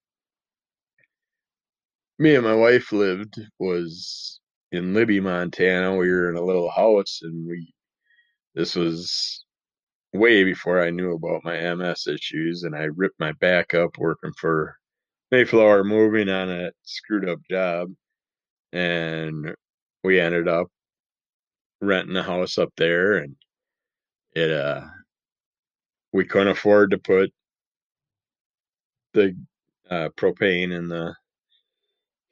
me 2.19 2.35
and 2.35 2.45
my 2.45 2.55
wife 2.55 2.93
lived 2.93 3.41
was 3.59 4.41
in 4.73 4.95
Libby, 4.95 5.21
Montana. 5.21 5.97
We 5.97 6.11
were 6.11 6.31
in 6.31 6.37
a 6.37 6.45
little 6.45 6.71
house 6.71 7.21
and 7.23 7.47
we 7.49 7.73
this 8.55 8.77
was 8.77 9.45
way 10.13 10.45
before 10.45 10.81
I 10.83 10.91
knew 10.91 11.13
about 11.15 11.45
my 11.45 11.75
MS 11.75 12.07
issues 12.07 12.63
and 12.63 12.75
I 12.77 12.85
ripped 12.85 13.19
my 13.19 13.33
back 13.33 13.75
up 13.75 13.99
working 13.99 14.33
for 14.41 14.77
Mayflower 15.33 15.83
Moving 15.85 16.29
on 16.29 16.51
a 16.51 16.71
screwed 16.85 17.29
up 17.29 17.41
job 17.51 17.89
and 18.73 19.55
we 20.05 20.21
ended 20.21 20.49
up 20.49 20.69
renting 21.81 22.17
a 22.17 22.23
house 22.23 22.59
up 22.59 22.71
there 22.77 23.15
and 23.19 23.37
it 24.35 24.51
uh 24.53 24.83
we 26.13 26.25
couldn't 26.25 26.49
afford 26.49 26.93
to 26.93 26.99
put 26.99 27.31
the 29.15 29.37
uh, 29.91 30.09
propane 30.17 30.73
in 30.73 30.89
the 30.89 31.15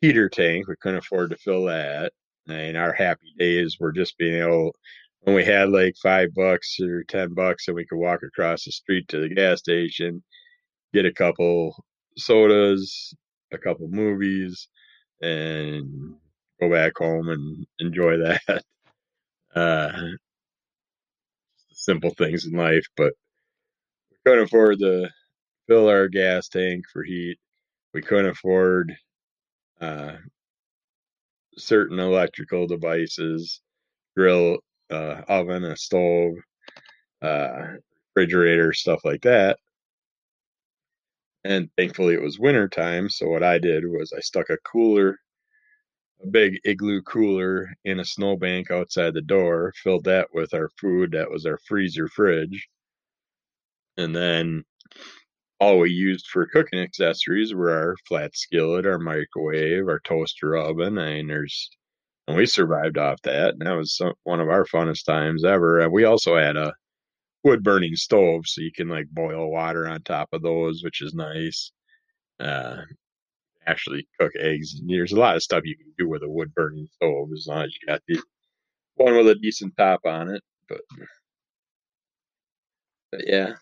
heater 0.03 0.31
tank. 0.31 0.69
We 0.69 0.77
couldn't 0.83 1.01
afford 1.01 1.31
to 1.33 1.39
fill 1.39 1.67
that. 1.67 2.13
And 2.49 2.79
our 2.79 2.95
happy 2.95 3.35
days 3.39 3.79
were 3.81 3.93
just 3.93 4.19
being 4.19 4.43
able, 4.43 4.77
when 5.23 5.37
we 5.37 5.45
had 5.47 5.71
like 5.71 5.97
five 6.03 6.35
bucks 6.35 6.79
or 6.81 7.05
10 7.05 7.35
bucks 7.35 7.69
and 7.69 7.77
we 7.77 7.87
could 7.87 7.99
walk 7.99 8.21
across 8.25 8.67
the 8.67 8.73
street 8.73 9.09
to 9.11 9.21
the 9.21 9.35
gas 9.35 9.61
station, 9.61 10.25
get 10.95 11.07
a 11.07 11.13
couple 11.15 11.85
sodas, 12.19 13.15
a 13.53 13.59
couple 13.59 13.89
movies, 13.89 14.69
and 15.23 16.17
go 16.61 16.71
back 16.71 16.95
home 16.99 17.29
and 17.31 17.67
enjoy 17.81 18.19
that. 18.49 18.65
Uh, 19.57 19.93
simple 21.73 22.11
things 22.11 22.47
in 22.47 22.53
life, 22.55 22.87
but 22.97 23.15
we 24.11 24.17
couldn't 24.27 24.45
afford 24.47 24.79
to 24.81 25.11
fill 25.69 25.89
our 25.89 26.09
gas 26.09 26.49
tank 26.49 26.85
for 26.93 27.05
heat. 27.05 27.39
We 27.95 28.03
couldn't 28.03 28.31
afford 28.31 28.93
uh, 29.83 30.17
certain 31.59 31.99
electrical 31.99 32.67
devices, 32.67 33.61
grill, 34.17 34.59
uh, 34.91 35.23
oven, 35.29 35.65
a 35.65 35.77
stove, 35.77 36.35
uh, 37.21 37.75
refrigerator, 38.15 38.73
stuff 38.73 39.05
like 39.05 39.23
that. 39.23 39.59
And 41.45 41.69
thankfully 41.77 42.15
it 42.15 42.23
was 42.23 42.39
winter 42.39 42.69
time. 42.69 43.11
So 43.11 43.29
what 43.29 43.43
I 43.43 43.59
did 43.59 43.85
was 43.87 44.13
I 44.17 44.21
stuck 44.21 44.49
a 44.51 44.57
cooler, 44.59 45.19
a 46.23 46.29
big 46.29 46.61
igloo 46.65 47.03
cooler 47.03 47.69
in 47.85 47.99
a 47.99 48.05
snowbank 48.05 48.71
outside 48.71 49.15
the 49.15 49.23
door, 49.23 49.73
filled 49.83 50.05
that 50.05 50.29
with 50.33 50.55
our 50.55 50.69
food. 50.81 51.13
That 51.13 51.31
was 51.31 51.45
our 51.47 51.59
freezer 51.67 52.07
fridge. 52.09 52.69
And 53.97 54.15
then 54.15 54.65
all 55.63 55.79
we 55.79 55.91
used 55.91 56.27
for 56.27 56.45
cooking 56.47 56.81
accessories 56.81 57.55
were 57.55 57.71
our 57.71 57.95
flat 58.09 58.37
skillet, 58.37 58.85
our 58.85 58.99
microwave, 58.99 59.87
our 59.87 60.01
toaster 60.01 60.57
oven. 60.57 60.97
Mean, 60.97 61.29
there's, 61.29 61.71
and 62.27 62.37
we 62.37 62.47
survived 62.47 62.99
off 62.99 63.23
that. 63.23 63.51
And 63.51 63.61
that 63.63 63.77
was 63.77 63.97
some, 63.97 64.13
one 64.25 64.41
of 64.41 64.49
our 64.49 64.65
funnest 64.65 65.05
times 65.05 65.45
ever. 65.45 65.79
And 65.79 65.93
we 65.93 66.03
also 66.03 66.37
had 66.37 66.57
a 66.57 66.73
wood 67.45 67.63
burning 67.63 67.95
stove, 67.95 68.43
so 68.45 68.61
you 68.61 68.73
can 68.73 68.89
like 68.89 69.07
boil 69.13 69.53
water 69.53 69.87
on 69.87 70.03
top 70.03 70.31
of 70.33 70.43
those, 70.43 70.83
which 70.83 71.01
is 71.01 71.15
nice. 71.15 71.71
Uh, 72.41 72.79
actually 73.65 74.09
cook 74.19 74.33
eggs. 74.41 74.81
There's 74.85 75.13
a 75.13 75.21
lot 75.21 75.37
of 75.37 75.45
stuff 75.45 75.63
you 75.65 75.77
can 75.77 75.93
do 75.97 76.09
with 76.09 76.25
a 76.25 76.29
wood 76.29 76.53
burning 76.57 76.89
stove 76.95 77.29
as 77.33 77.47
long 77.47 77.63
as 77.63 77.71
you 77.81 77.87
got 77.87 78.03
the 78.09 78.21
one 78.97 79.17
with 79.17 79.29
a 79.29 79.37
decent 79.37 79.77
top 79.77 80.01
on 80.07 80.29
it. 80.29 80.43
But, 80.69 80.81
but 83.13 83.29
yeah, 83.29 83.53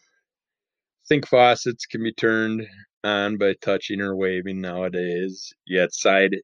Sink 1.10 1.26
faucets 1.26 1.86
can 1.86 2.04
be 2.04 2.12
turned 2.12 2.68
on 3.02 3.36
by 3.36 3.54
touching 3.54 4.00
or 4.00 4.14
waving 4.14 4.60
nowadays. 4.60 5.52
Yet 5.66 5.92
side 5.92 6.36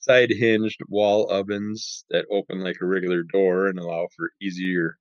side 0.00 0.30
hinged 0.30 0.80
wall 0.88 1.30
ovens 1.30 2.04
that 2.10 2.26
open 2.28 2.58
like 2.58 2.78
a 2.82 2.86
regular 2.86 3.22
door 3.22 3.68
and 3.68 3.78
allow 3.78 4.08
for 4.16 4.32
easier 4.42 4.98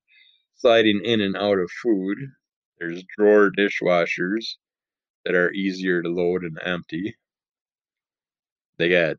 sliding 0.58 1.02
in 1.04 1.22
and 1.22 1.36
out 1.36 1.58
of 1.58 1.72
food. 1.82 2.20
There's 2.78 3.04
drawer 3.18 3.50
dishwashers 3.50 4.58
that 5.26 5.34
are 5.34 5.52
easier 5.54 6.04
to 6.04 6.10
load 6.10 6.44
and 6.44 6.60
empty. 6.62 7.16
They 8.78 8.90
got 8.90 9.18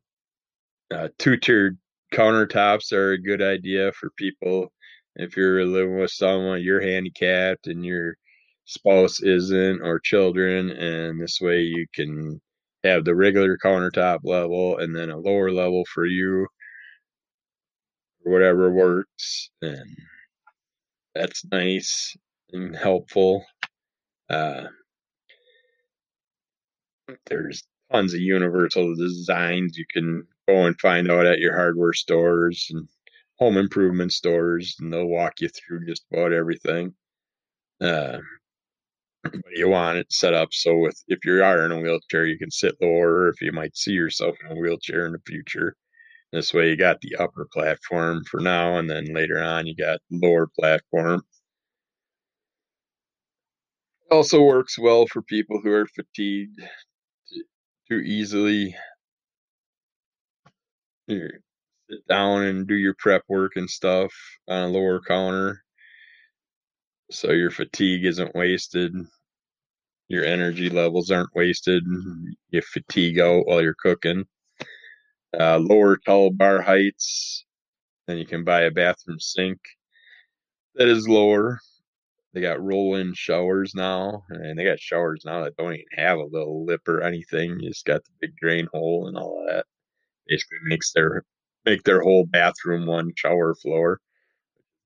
uh, 0.93 1.09
two 1.19 1.37
tiered 1.37 1.79
countertops 2.13 2.93
are 2.93 3.11
a 3.11 3.21
good 3.21 3.43
idea 3.43 3.91
for 3.91 4.11
people 4.11 4.73
if 5.17 5.37
you're 5.37 5.65
living 5.65 5.99
with 5.99 6.13
someone 6.13 6.63
you're 6.63 6.81
handicapped 6.81 7.67
and 7.67 7.85
you're 7.85 8.17
spouse 8.65 9.23
isn't 9.23 9.83
or 9.83 9.99
children 10.01 10.71
and 10.71 11.21
this 11.21 11.39
way 11.41 11.61
you 11.61 11.87
can 11.95 12.41
have 12.83 13.05
the 13.05 13.15
regular 13.15 13.59
countertop 13.59 14.21
level 14.25 14.79
and 14.79 14.95
then 14.95 15.11
a 15.11 15.19
lower 15.19 15.51
level 15.51 15.85
for 15.93 16.07
you. 16.07 16.47
Whatever 18.23 18.71
works 18.71 19.51
and 19.63 19.97
that's 21.15 21.45
nice 21.51 22.17
and 22.53 22.75
helpful. 22.75 23.45
Uh, 24.31 24.65
there's 27.27 27.63
tons 27.93 28.15
of 28.15 28.21
universal 28.21 28.95
designs 28.95 29.77
you 29.77 29.85
can 29.93 30.27
go 30.49 30.67
and 30.67 30.81
find 30.81 31.11
out 31.11 31.27
at 31.27 31.39
your 31.39 31.55
hardware 31.55 31.93
stores 31.93 32.67
and 32.71 32.89
home 33.39 33.57
improvement 33.57 34.13
stores 34.13 34.77
and 34.81 34.93
they'll 34.93 35.07
walk 35.07 35.35
you 35.41 35.49
through 35.49 35.87
just 35.87 36.05
about 36.13 36.33
everything. 36.33 36.95
Uh, 37.81 38.19
but 39.33 39.43
you 39.57 39.69
want 39.69 39.99
it 39.99 40.13
set 40.13 40.35
up. 40.35 40.49
So 40.53 40.77
with 40.79 41.03
if 41.09 41.25
you 41.25 41.43
are 41.43 41.65
in 41.65 41.73
a 41.73 41.81
wheelchair 41.81 42.27
you 42.27 42.39
can 42.39 42.51
sit 42.51 42.77
lower 42.81 43.29
if 43.29 43.41
you 43.41 43.53
might 43.53 43.77
see 43.77 43.93
yourself 43.93 44.37
in 44.45 44.57
a 44.57 44.61
wheelchair 44.61 45.07
in 45.07 45.13
the 45.13 45.21
future. 45.27 45.77
This 46.33 46.53
way 46.53 46.71
you 46.71 46.77
got 46.77 47.01
the 47.01 47.17
upper 47.17 47.47
platform 47.53 48.25
for 48.25 48.41
now 48.41 48.79
and 48.79 48.91
then 48.91 49.07
later 49.15 49.43
on 49.43 49.67
you 49.67 49.75
got 49.77 50.01
lower 50.11 50.49
platform. 50.59 51.23
It 54.11 54.15
also 54.15 54.43
works 54.43 54.79
well 54.79 55.07
for 55.07 55.23
people 55.23 55.61
who 55.63 55.73
are 55.73 55.87
fatigued 55.87 56.61
to 57.91 57.95
easily 57.97 58.75
sit 61.09 62.07
down 62.09 62.45
and 62.45 62.67
do 62.67 62.75
your 62.75 62.95
prep 62.99 63.23
work 63.29 63.53
and 63.57 63.69
stuff 63.69 64.13
on 64.49 64.65
a 64.65 64.69
lower 64.69 65.01
counter 65.01 65.64
so 67.15 67.33
your 67.33 67.51
fatigue 67.51 68.05
isn't 68.05 68.35
wasted 68.35 68.95
your 70.09 70.25
energy 70.25 70.69
levels 70.69 71.11
aren't 71.11 71.35
wasted. 71.35 71.83
You 72.51 72.63
fatigue 72.63 73.19
out 73.19 73.47
while 73.47 73.63
you're 73.63 73.75
cooking. 73.75 74.25
Uh, 75.39 75.59
lower 75.59 75.97
tall 75.97 76.31
bar 76.31 76.61
heights, 76.63 77.45
then 78.07 78.19
you 78.19 78.27
can 78.27 78.45
buy 78.45 78.63
a 78.63 78.71
bathroom 78.71 79.19
sink 79.19 79.59
that 80.77 80.89
is 80.89 81.09
lower. 81.09 81.59
They 82.33 82.41
got 82.41 82.63
roll-in 82.63 83.15
showers 83.15 83.75
now, 83.75 84.25
and 84.29 84.59
they 84.59 84.65
got 84.65 84.81
showers 84.81 85.23
now 85.25 85.45
that 85.45 85.57
don't 85.57 85.75
even 85.75 85.85
have 85.97 86.19
a 86.19 86.25
little 86.25 86.65
lip 86.65 86.87
or 86.89 87.03
anything. 87.03 87.59
You 87.61 87.71
just 87.71 87.85
got 87.85 88.05
the 88.05 88.11
big 88.21 88.37
drain 88.37 88.69
hole 88.73 89.07
and 89.09 89.17
all 89.17 89.45
that. 89.49 89.67
Basically, 90.29 90.59
makes 90.65 90.93
their 90.93 91.25
make 91.65 91.85
their 91.85 92.03
whole 92.03 92.27
bathroom 92.27 92.87
one 92.87 93.13
shower 93.17 93.55
floor. 93.55 94.01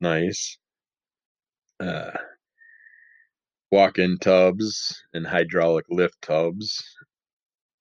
Nice. 0.01 0.59
Uh, 1.81 2.11
walk-in 3.71 4.19
tubs 4.19 5.03
and 5.13 5.27
hydraulic 5.27 5.85
lift 5.91 6.21
tubs. 6.23 6.83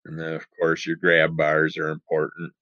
And 0.06 0.20
then, 0.20 0.34
of 0.34 0.46
course, 0.60 0.86
your 0.86 0.98
grab 0.98 1.36
bars 1.36 1.78
are 1.78 1.90
important 1.90 2.54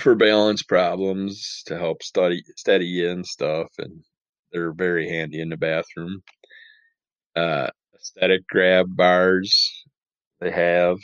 for 0.00 0.14
balance 0.14 0.62
problems 0.62 1.62
to 1.66 1.76
help 1.78 2.02
study 2.02 2.42
steady 2.56 2.86
you 2.86 3.10
and 3.10 3.26
stuff, 3.26 3.68
and 3.78 4.02
they're 4.52 4.72
very 4.72 5.08
handy 5.08 5.40
in 5.40 5.48
the 5.48 5.56
bathroom. 5.56 6.22
Uh, 7.34 7.68
aesthetic 7.94 8.46
grab 8.48 8.94
bars 8.94 9.84
they 10.40 10.50
have. 10.50 10.98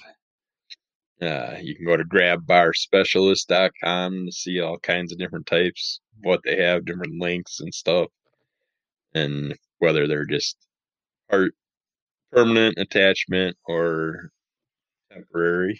Uh, 1.21 1.57
you 1.61 1.75
can 1.77 1.85
go 1.87 1.97
to 1.97 2.05
grabbarspecialist.com 2.05 4.27
to 4.27 4.33
see 4.33 4.61
all 4.61 4.79
kinds 4.79 5.13
of 5.13 5.19
different 5.19 5.47
types, 5.47 6.01
what 6.23 6.41
they 6.45 6.57
have, 6.57 6.85
different 6.85 7.21
links 7.21 7.61
and 7.61 7.73
stuff, 7.73 8.09
and 9.15 9.55
whether 9.79 10.07
they're 10.07 10.27
just 10.27 10.57
part 11.31 11.55
permanent 12.33 12.79
attachment 12.79 13.57
or 13.67 14.31
temporary. 15.13 15.79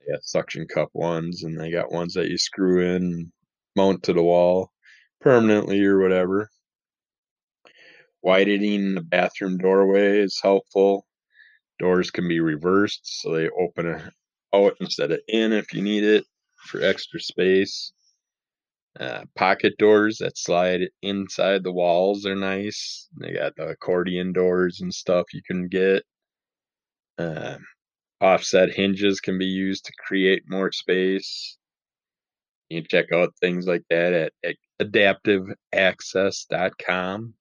They 0.00 0.12
got 0.12 0.24
suction 0.24 0.66
cup 0.66 0.90
ones, 0.92 1.44
and 1.44 1.58
they 1.58 1.70
got 1.70 1.92
ones 1.92 2.14
that 2.14 2.28
you 2.28 2.38
screw 2.38 2.84
in, 2.94 3.32
mount 3.76 4.02
to 4.04 4.12
the 4.12 4.22
wall 4.22 4.72
permanently 5.20 5.84
or 5.84 6.00
whatever. 6.00 6.50
Widening 8.22 8.94
the 8.94 9.00
bathroom 9.00 9.56
doorway 9.56 10.18
is 10.18 10.40
helpful. 10.42 11.06
Doors 11.78 12.10
can 12.10 12.28
be 12.28 12.40
reversed, 12.40 13.00
so 13.04 13.32
they 13.32 13.48
open 13.48 14.10
out 14.52 14.76
instead 14.80 15.12
of 15.12 15.20
in 15.28 15.52
if 15.52 15.72
you 15.72 15.82
need 15.82 16.04
it 16.04 16.24
for 16.66 16.82
extra 16.82 17.20
space. 17.20 17.92
Uh, 18.98 19.24
pocket 19.36 19.74
doors 19.78 20.18
that 20.18 20.36
slide 20.36 20.80
inside 21.02 21.62
the 21.62 21.72
walls 21.72 22.26
are 22.26 22.34
nice. 22.34 23.08
They 23.16 23.32
got 23.32 23.54
the 23.56 23.68
accordion 23.68 24.32
doors 24.32 24.80
and 24.80 24.92
stuff 24.92 25.32
you 25.32 25.42
can 25.46 25.68
get. 25.68 26.02
Uh, 27.16 27.58
offset 28.20 28.74
hinges 28.74 29.20
can 29.20 29.38
be 29.38 29.46
used 29.46 29.84
to 29.84 29.92
create 30.06 30.42
more 30.48 30.72
space. 30.72 31.56
You 32.68 32.82
can 32.82 32.88
check 32.88 33.12
out 33.12 33.34
things 33.40 33.66
like 33.66 33.84
that 33.90 34.12
at, 34.12 34.32
at 34.44 34.56
adaptiveaccess.com. 34.80 37.34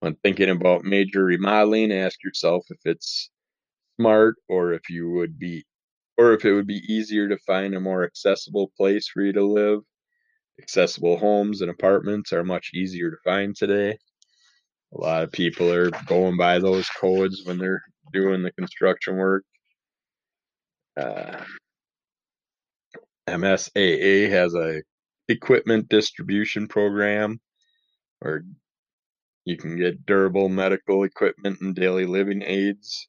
When 0.00 0.14
thinking 0.16 0.50
about 0.50 0.84
major 0.84 1.24
remodeling, 1.24 1.92
ask 1.92 2.22
yourself 2.24 2.66
if 2.70 2.78
it's 2.84 3.30
smart 3.98 4.36
or 4.48 4.72
if 4.72 4.88
you 4.90 5.10
would 5.10 5.38
be 5.38 5.64
or 6.18 6.32
if 6.34 6.44
it 6.44 6.52
would 6.52 6.66
be 6.66 6.82
easier 6.88 7.28
to 7.28 7.38
find 7.38 7.74
a 7.74 7.80
more 7.80 8.04
accessible 8.04 8.70
place 8.76 9.08
for 9.08 9.22
you 9.22 9.32
to 9.32 9.44
live. 9.44 9.80
Accessible 10.60 11.16
homes 11.18 11.60
and 11.60 11.70
apartments 11.70 12.32
are 12.32 12.44
much 12.44 12.70
easier 12.74 13.10
to 13.10 13.16
find 13.24 13.56
today. 13.56 13.98
A 14.94 15.00
lot 15.00 15.22
of 15.22 15.32
people 15.32 15.72
are 15.72 15.90
going 16.06 16.36
by 16.36 16.58
those 16.58 16.88
codes 16.88 17.42
when 17.44 17.58
they're 17.58 17.82
doing 18.12 18.42
the 18.42 18.52
construction 18.52 19.16
work. 19.16 19.44
Uh, 20.96 21.42
MSAA 23.26 24.28
has 24.28 24.54
a 24.54 24.82
equipment 25.28 25.88
distribution 25.88 26.68
program 26.68 27.40
where 28.18 28.44
you 29.44 29.56
can 29.56 29.76
get 29.76 30.04
durable 30.04 30.48
medical 30.48 31.04
equipment 31.04 31.58
and 31.60 31.74
daily 31.74 32.04
living 32.04 32.42
aids 32.42 33.08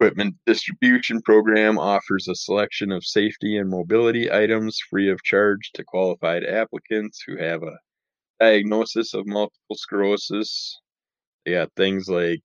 Equipment 0.00 0.34
Distribution 0.46 1.20
Program 1.20 1.78
offers 1.78 2.26
a 2.26 2.34
selection 2.34 2.90
of 2.90 3.04
safety 3.04 3.58
and 3.58 3.68
mobility 3.68 4.32
items 4.32 4.78
free 4.88 5.10
of 5.10 5.22
charge 5.22 5.72
to 5.74 5.84
qualified 5.84 6.42
applicants 6.42 7.22
who 7.26 7.36
have 7.36 7.62
a 7.62 7.76
diagnosis 8.40 9.12
of 9.12 9.26
multiple 9.26 9.76
sclerosis. 9.76 10.80
They 11.44 11.52
got 11.52 11.74
things 11.76 12.08
like 12.08 12.40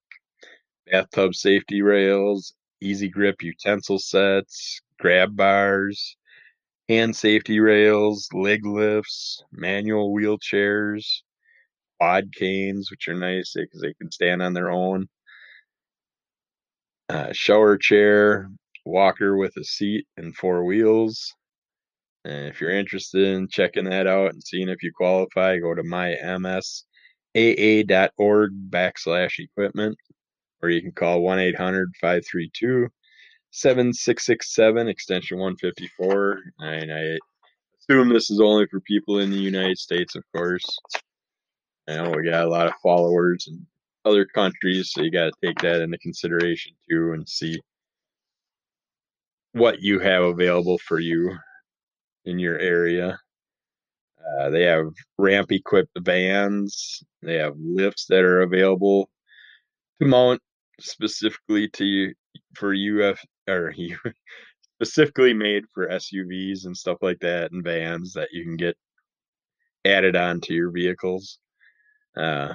bathtub 0.92 1.34
safety 1.34 1.82
rails, 1.82 2.54
easy 2.82 3.08
grip 3.08 3.42
utensil 3.42 4.00
sets, 4.00 4.82
grab 5.00 5.38
bars, 5.38 6.18
hand 6.90 7.16
safety 7.16 7.62
rails, 7.62 8.28
leg 8.34 8.66
lifts, 8.66 9.42
manual 9.54 10.14
wheelchairs, 10.14 11.22
quad 12.02 12.34
canes, 12.34 12.92
which 12.92 13.08
are 13.08 13.14
nice 13.14 13.54
because 13.56 13.80
they 13.80 13.94
can 13.94 14.12
stand 14.12 14.42
on 14.42 14.54
their 14.54 14.72
own 14.72 15.08
uh, 17.10 17.32
shower 17.32 17.78
chair, 17.78 18.50
walker 18.86 19.38
with 19.38 19.56
a 19.58 19.64
seat 19.64 20.06
and 20.18 20.36
four 20.36 20.64
wheels. 20.66 21.34
And 22.24 22.48
if 22.48 22.60
you're 22.60 22.72
interested 22.72 23.28
in 23.28 23.48
checking 23.50 23.86
that 23.86 24.08
out 24.08 24.34
and 24.34 24.44
seeing 24.44 24.70
if 24.70 24.82
you 24.82 24.92
qualify, 24.96 25.60
go 25.60 25.76
to 25.76 25.84
mymsaa.org 25.84 26.82
backslash 28.70 29.40
equipment, 29.40 29.98
or 30.62 30.70
you 30.70 30.82
can 30.82 30.92
call 30.92 31.22
1 31.22 31.40
800 31.40 31.90
532 32.02 32.88
7667, 33.52 34.88
extension 34.88 35.38
154. 35.38 36.40
And 36.60 36.92
I 36.92 37.18
assume 37.80 38.10
this 38.10 38.30
is 38.30 38.42
only 38.42 38.66
for 38.68 38.82
people 38.82 39.20
in 39.20 39.32
the 39.32 39.38
United 39.38 39.78
States, 39.78 40.16
of 40.16 40.24
course. 40.36 40.66
I 41.88 41.96
know 41.96 42.12
we 42.12 42.30
got 42.30 42.46
a 42.46 42.50
lot 42.50 42.68
of 42.68 42.74
followers 42.82 43.48
and 43.48 43.66
other 44.06 44.26
countries, 44.26 44.92
so 44.92 45.02
you 45.02 45.12
got 45.12 45.26
to 45.26 45.32
take 45.44 45.60
that 45.60 45.82
into 45.82 45.98
consideration 45.98 46.74
too 46.90 47.14
and 47.14 47.28
see 47.28 47.60
what 49.54 49.82
you 49.82 50.00
have 50.00 50.24
available 50.24 50.78
for 50.78 51.00
you 51.00 51.36
in 52.26 52.40
your 52.40 52.60
area. 52.60 53.18
Uh, 54.40 54.50
they 54.50 54.64
have 54.64 54.88
ramp 55.18 55.52
equipped 55.52 55.98
vans. 56.00 57.04
They 57.22 57.36
have 57.36 57.54
lifts 57.58 58.06
that 58.08 58.24
are 58.24 58.42
available 58.42 59.10
to 60.02 60.08
mount 60.08 60.42
specifically 60.80 61.70
to 61.70 61.86
you 61.86 62.14
for 62.56 62.74
UF 62.74 63.20
or 63.48 63.74
specifically 64.82 65.34
made 65.34 65.64
for 65.74 65.88
SUVs 65.88 66.66
and 66.66 66.76
stuff 66.76 66.98
like 67.02 67.20
that 67.22 67.52
and 67.52 67.64
vans 67.64 68.14
that 68.14 68.30
you 68.32 68.44
can 68.44 68.58
get 68.58 68.76
added 69.86 70.16
on 70.16 70.42
to 70.42 70.54
your 70.54 70.72
vehicles. 70.72 71.40
Uh, 72.18 72.54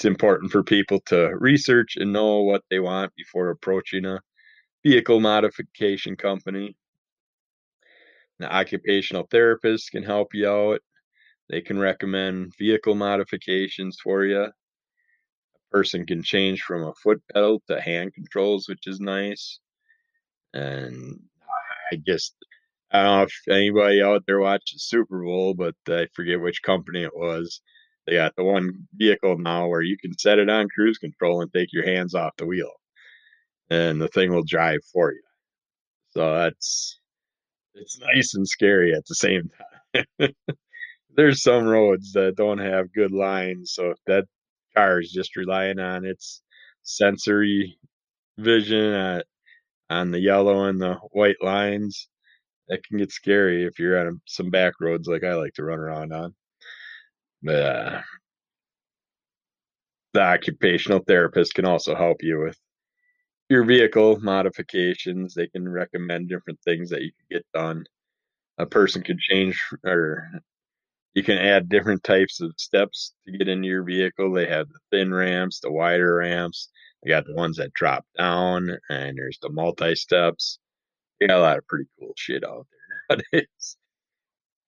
it's 0.00 0.06
important 0.06 0.50
for 0.50 0.62
people 0.62 0.98
to 1.04 1.30
research 1.38 1.96
and 1.96 2.10
know 2.10 2.40
what 2.40 2.62
they 2.70 2.78
want 2.80 3.14
before 3.16 3.50
approaching 3.50 4.06
a 4.06 4.18
vehicle 4.82 5.20
modification 5.20 6.16
company. 6.16 6.74
The 8.38 8.50
occupational 8.50 9.28
therapist 9.30 9.90
can 9.90 10.02
help 10.02 10.28
you 10.32 10.48
out. 10.48 10.80
They 11.50 11.60
can 11.60 11.78
recommend 11.78 12.54
vehicle 12.58 12.94
modifications 12.94 13.98
for 14.02 14.24
you. 14.24 14.44
A 14.44 14.52
person 15.70 16.06
can 16.06 16.22
change 16.22 16.62
from 16.62 16.84
a 16.84 16.94
foot 16.94 17.20
pedal 17.34 17.62
to 17.68 17.78
hand 17.78 18.14
controls, 18.14 18.70
which 18.70 18.86
is 18.86 19.00
nice. 19.00 19.60
And 20.54 21.20
I 21.92 21.96
guess 21.96 22.32
I 22.90 23.02
don't 23.02 23.16
know 23.18 23.22
if 23.24 23.34
anybody 23.50 24.02
out 24.02 24.22
there 24.26 24.40
watched 24.40 24.72
the 24.72 24.78
Super 24.78 25.22
Bowl, 25.22 25.52
but 25.52 25.74
I 25.86 26.06
forget 26.14 26.40
which 26.40 26.62
company 26.62 27.02
it 27.02 27.14
was 27.14 27.60
they 28.06 28.14
got 28.14 28.34
the 28.36 28.44
one 28.44 28.88
vehicle 28.94 29.38
now 29.38 29.68
where 29.68 29.82
you 29.82 29.96
can 29.98 30.16
set 30.18 30.38
it 30.38 30.50
on 30.50 30.68
cruise 30.68 30.98
control 30.98 31.42
and 31.42 31.52
take 31.52 31.72
your 31.72 31.84
hands 31.86 32.14
off 32.14 32.36
the 32.36 32.46
wheel, 32.46 32.72
and 33.70 34.00
the 34.00 34.08
thing 34.08 34.32
will 34.32 34.44
drive 34.44 34.80
for 34.92 35.12
you. 35.12 35.22
So 36.10 36.34
that's 36.34 36.98
it's 37.74 37.98
nice 38.00 38.34
and 38.34 38.48
scary 38.48 38.94
at 38.94 39.06
the 39.06 39.14
same 39.14 39.50
time. 40.18 40.34
There's 41.16 41.42
some 41.42 41.64
roads 41.66 42.12
that 42.12 42.36
don't 42.36 42.58
have 42.58 42.92
good 42.92 43.12
lines, 43.12 43.72
so 43.74 43.90
if 43.90 43.98
that 44.06 44.24
car 44.76 45.00
is 45.00 45.12
just 45.12 45.36
relying 45.36 45.78
on 45.78 46.04
its 46.04 46.42
sensory 46.82 47.78
vision 48.38 48.92
at, 48.94 49.26
on 49.90 50.10
the 50.12 50.20
yellow 50.20 50.64
and 50.66 50.80
the 50.80 50.94
white 51.12 51.42
lines, 51.42 52.08
that 52.68 52.84
can 52.84 52.98
get 52.98 53.12
scary 53.12 53.64
if 53.64 53.78
you're 53.78 53.98
on 54.08 54.20
some 54.26 54.50
back 54.50 54.74
roads 54.80 55.08
like 55.08 55.24
I 55.24 55.34
like 55.34 55.54
to 55.54 55.64
run 55.64 55.80
around 55.80 56.12
on. 56.12 56.34
The 57.42 58.02
occupational 60.16 61.00
therapist 61.06 61.54
can 61.54 61.64
also 61.64 61.94
help 61.94 62.22
you 62.22 62.40
with 62.40 62.58
your 63.48 63.64
vehicle 63.64 64.18
modifications. 64.20 65.34
They 65.34 65.48
can 65.48 65.68
recommend 65.68 66.28
different 66.28 66.60
things 66.64 66.90
that 66.90 67.02
you 67.02 67.10
can 67.12 67.38
get 67.38 67.46
done. 67.54 67.84
A 68.58 68.66
person 68.66 69.02
can 69.02 69.18
change 69.18 69.60
or 69.84 70.28
you 71.14 71.22
can 71.24 71.38
add 71.38 71.68
different 71.68 72.04
types 72.04 72.40
of 72.40 72.52
steps 72.56 73.14
to 73.26 73.36
get 73.36 73.48
into 73.48 73.68
your 73.68 73.82
vehicle. 73.82 74.32
They 74.32 74.46
have 74.46 74.68
the 74.68 74.78
thin 74.90 75.12
ramps, 75.12 75.60
the 75.60 75.72
wider 75.72 76.16
ramps. 76.16 76.68
They 77.02 77.10
got 77.10 77.26
the 77.26 77.34
ones 77.34 77.56
that 77.56 77.72
drop 77.72 78.04
down, 78.16 78.76
and 78.90 79.18
there's 79.18 79.38
the 79.40 79.48
multi 79.48 79.94
steps. 79.96 80.58
They 81.18 81.26
got 81.26 81.38
a 81.38 81.42
lot 81.42 81.58
of 81.58 81.66
pretty 81.66 81.86
cool 81.98 82.12
shit 82.16 82.44
out 82.44 82.66
there 83.08 83.16
nowadays. 83.32 83.76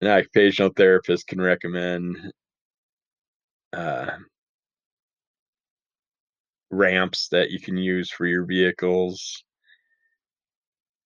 An 0.00 0.08
occupational 0.08 0.72
therapist 0.76 1.26
can 1.28 1.40
recommend 1.40 2.32
uh, 3.72 4.16
ramps 6.70 7.28
that 7.28 7.50
you 7.50 7.60
can 7.60 7.76
use 7.76 8.10
for 8.10 8.26
your 8.26 8.44
vehicles. 8.44 9.44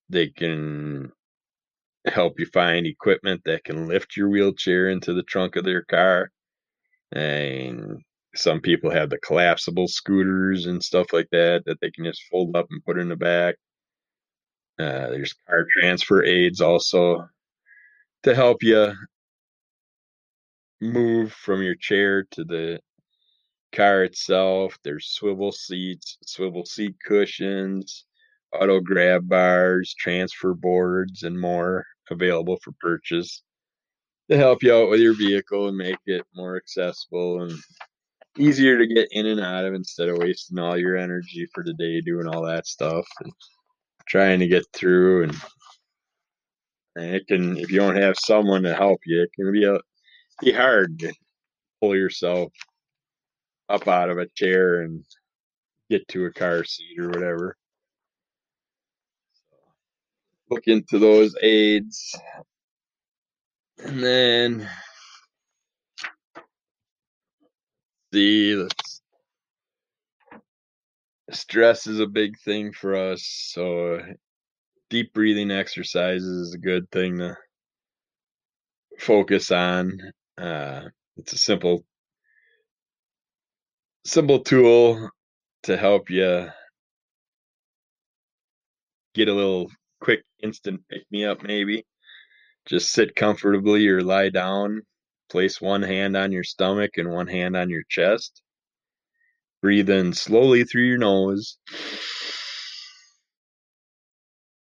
They 0.09 0.29
can 0.29 1.13
help 2.07 2.39
you 2.39 2.47
find 2.47 2.87
equipment 2.87 3.43
that 3.45 3.65
can 3.65 3.89
lift 3.89 4.17
your 4.17 4.29
wheelchair 4.29 4.89
into 4.89 5.13
the 5.13 5.25
trunk 5.25 5.57
of 5.57 5.65
their 5.65 5.83
car. 5.83 6.31
And 7.13 8.03
some 8.35 8.61
people 8.61 8.91
have 8.91 9.11
the 9.11 9.19
collapsible 9.19 9.89
scooters 9.89 10.67
and 10.67 10.83
stuff 10.83 11.13
like 11.13 11.29
that 11.33 11.65
that 11.67 11.81
they 11.81 11.91
can 11.91 12.05
just 12.05 12.23
fold 12.31 12.55
up 12.57 12.67
and 12.71 12.85
put 12.85 12.99
in 12.99 13.09
the 13.09 13.17
back. 13.17 13.57
Uh, 14.79 15.09
there's 15.09 15.35
car 15.49 15.67
transfer 15.73 16.23
aids 16.23 16.61
also 16.61 17.27
to 18.23 18.35
help 18.35 18.63
you 18.63 18.93
move 20.81 21.33
from 21.33 21.63
your 21.63 21.75
chair 21.75 22.25
to 22.33 22.45
the 22.45 22.81
car 23.73 24.05
itself. 24.05 24.79
There's 24.85 25.07
swivel 25.07 25.53
seats, 25.53 26.19
swivel 26.27 26.65
seat 26.65 26.97
cushions, 27.05 28.05
auto 28.53 28.81
grab 28.81 29.29
bars, 29.29 29.95
transfer 29.99 30.55
boards, 30.55 31.23
and 31.23 31.39
more 31.39 31.85
available 32.11 32.59
for 32.63 32.73
purchase 32.81 33.43
to 34.31 34.37
help 34.37 34.63
you 34.63 34.75
out 34.75 34.91
with 34.91 35.01
your 35.01 35.15
vehicle 35.15 35.69
and 35.69 35.77
make 35.77 35.99
it 36.07 36.25
more 36.35 36.57
accessible 36.57 37.43
and 37.43 37.53
easier 38.39 38.79
to 38.79 38.87
get 38.87 39.09
in 39.13 39.27
and 39.27 39.41
out 39.41 39.65
of 39.65 39.75
instead 39.75 40.09
of 40.09 40.19
wasting 40.19 40.59
all 40.59 40.77
your 40.77 40.97
energy 40.97 41.47
for 41.55 41.65
the 41.65 41.75
day 41.75 42.01
doing 42.01 42.27
all 42.27 42.45
that 42.45 42.67
stuff 42.67 43.07
and 43.23 43.33
trying 44.09 44.39
to 44.39 44.47
get 44.47 44.65
through 44.73 45.25
and, 45.25 45.37
and 46.97 47.15
it 47.15 47.27
can 47.27 47.57
if 47.57 47.71
you 47.71 47.79
don't 47.79 47.97
have 47.97 48.17
someone 48.19 48.63
to 48.63 48.75
help 48.75 49.01
you 49.07 49.23
it 49.23 49.31
can 49.35 49.51
be 49.53 49.65
a 49.65 49.79
be 50.41 50.53
hard 50.53 50.99
to 51.01 51.13
pull 51.81 51.97
yourself 51.97 52.53
up 53.69 53.89
out 53.89 54.11
of 54.11 54.19
a 54.19 54.27
chair 54.27 54.83
and 54.83 55.05
get 55.91 56.07
to 56.09 56.27
a 56.27 56.33
car 56.33 56.65
seat 56.65 56.99
or 56.99 57.09
whatever. 57.09 57.57
Look 60.51 60.67
into 60.67 60.99
those 60.99 61.35
aids. 61.43 62.15
And 63.85 64.03
then 64.03 64.69
the 68.13 68.69
stress 71.31 71.87
is 71.87 72.01
a 72.01 72.07
big 72.07 72.39
thing 72.39 72.73
for 72.73 72.95
us 72.95 73.23
so 73.53 74.01
deep 74.89 75.13
breathing 75.13 75.51
exercises 75.51 76.49
is 76.49 76.55
a 76.55 76.59
good 76.59 76.91
thing 76.91 77.19
to 77.19 77.37
focus 78.99 79.51
on 79.51 80.01
uh, 80.39 80.83
it's 81.17 81.33
a 81.33 81.39
simple 81.39 81.85
simple 84.05 84.41
tool 84.41 85.11
to 85.65 85.77
help 85.77 86.11
you 86.11 86.49
get 89.15 89.29
a 89.29 89.35
little 89.35 89.71
quick 90.01 90.23
instant 90.43 90.81
pick 90.89 91.03
me 91.11 91.25
up 91.25 91.43
maybe. 91.43 91.85
Just 92.67 92.91
sit 92.91 93.17
comfortably 93.17 93.87
or 93.89 94.03
lie 94.03 94.29
down 94.29 94.83
place 95.29 95.61
one 95.61 95.83
hand 95.83 96.17
on 96.17 96.33
your 96.33 96.45
stomach 96.45 96.93
and 96.97 97.11
one 97.11 97.27
hand 97.27 97.57
on 97.57 97.69
your 97.71 97.83
chest. 97.89 98.43
Breathe 99.63 99.91
in 99.91 100.13
slowly 100.13 100.65
through 100.65 100.85
your 100.85 100.99
nose 100.99 101.59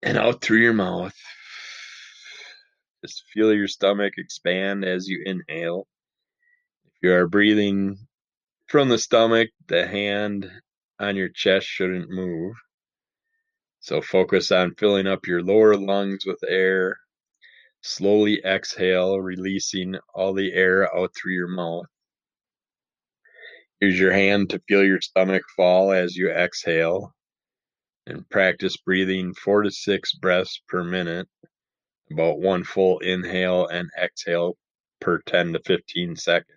and 0.01 0.17
out 0.17 0.41
through 0.41 0.59
your 0.59 0.73
mouth 0.73 1.15
just 3.03 3.23
feel 3.33 3.53
your 3.53 3.67
stomach 3.67 4.13
expand 4.17 4.83
as 4.85 5.07
you 5.07 5.21
inhale 5.25 5.87
if 6.85 6.93
you 7.01 7.13
are 7.13 7.27
breathing 7.27 7.97
from 8.67 8.89
the 8.89 8.97
stomach 8.97 9.49
the 9.67 9.87
hand 9.87 10.49
on 10.99 11.15
your 11.15 11.29
chest 11.29 11.67
shouldn't 11.67 12.09
move 12.09 12.55
so 13.87 14.01
focus 14.01 14.51
on 14.51 14.75
filling 14.75 15.07
up 15.07 15.27
your 15.27 15.41
lower 15.41 15.77
lungs 15.77 16.25
with 16.25 16.43
air. 16.45 16.99
Slowly 17.81 18.41
exhale, 18.43 19.21
releasing 19.21 19.95
all 20.13 20.33
the 20.33 20.51
air 20.51 20.93
out 20.93 21.15
through 21.15 21.35
your 21.35 21.47
mouth. 21.47 21.85
Use 23.79 23.97
your 23.97 24.11
hand 24.11 24.49
to 24.49 24.61
feel 24.67 24.83
your 24.83 24.99
stomach 24.99 25.43
fall 25.55 25.93
as 25.93 26.17
you 26.17 26.29
exhale 26.29 27.13
and 28.07 28.29
practice 28.29 28.75
breathing 28.75 29.33
four 29.33 29.61
to 29.61 29.71
six 29.71 30.13
breaths 30.13 30.61
per 30.67 30.83
minute, 30.83 31.29
about 32.11 32.39
one 32.39 32.63
full 32.63 32.99
inhale 32.99 33.67
and 33.67 33.89
exhale 34.01 34.57
per 35.01 35.19
10 35.19 35.53
to 35.53 35.59
15 35.65 36.15
seconds. 36.15 36.53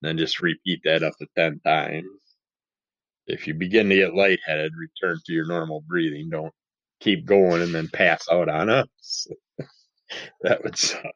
Then 0.00 0.18
just 0.18 0.40
repeat 0.40 0.80
that 0.84 1.02
up 1.02 1.14
to 1.18 1.26
10 1.36 1.60
times. 1.64 2.06
If 3.26 3.46
you 3.46 3.54
begin 3.54 3.88
to 3.90 3.96
get 3.96 4.14
lightheaded, 4.14 4.72
return 4.76 5.18
to 5.26 5.32
your 5.32 5.46
normal 5.46 5.82
breathing. 5.86 6.30
Don't 6.30 6.54
keep 7.00 7.26
going 7.26 7.62
and 7.62 7.74
then 7.74 7.88
pass 7.92 8.26
out 8.30 8.48
on 8.48 8.70
us. 8.70 9.26
that 10.42 10.62
would 10.62 10.78
suck. 10.78 11.12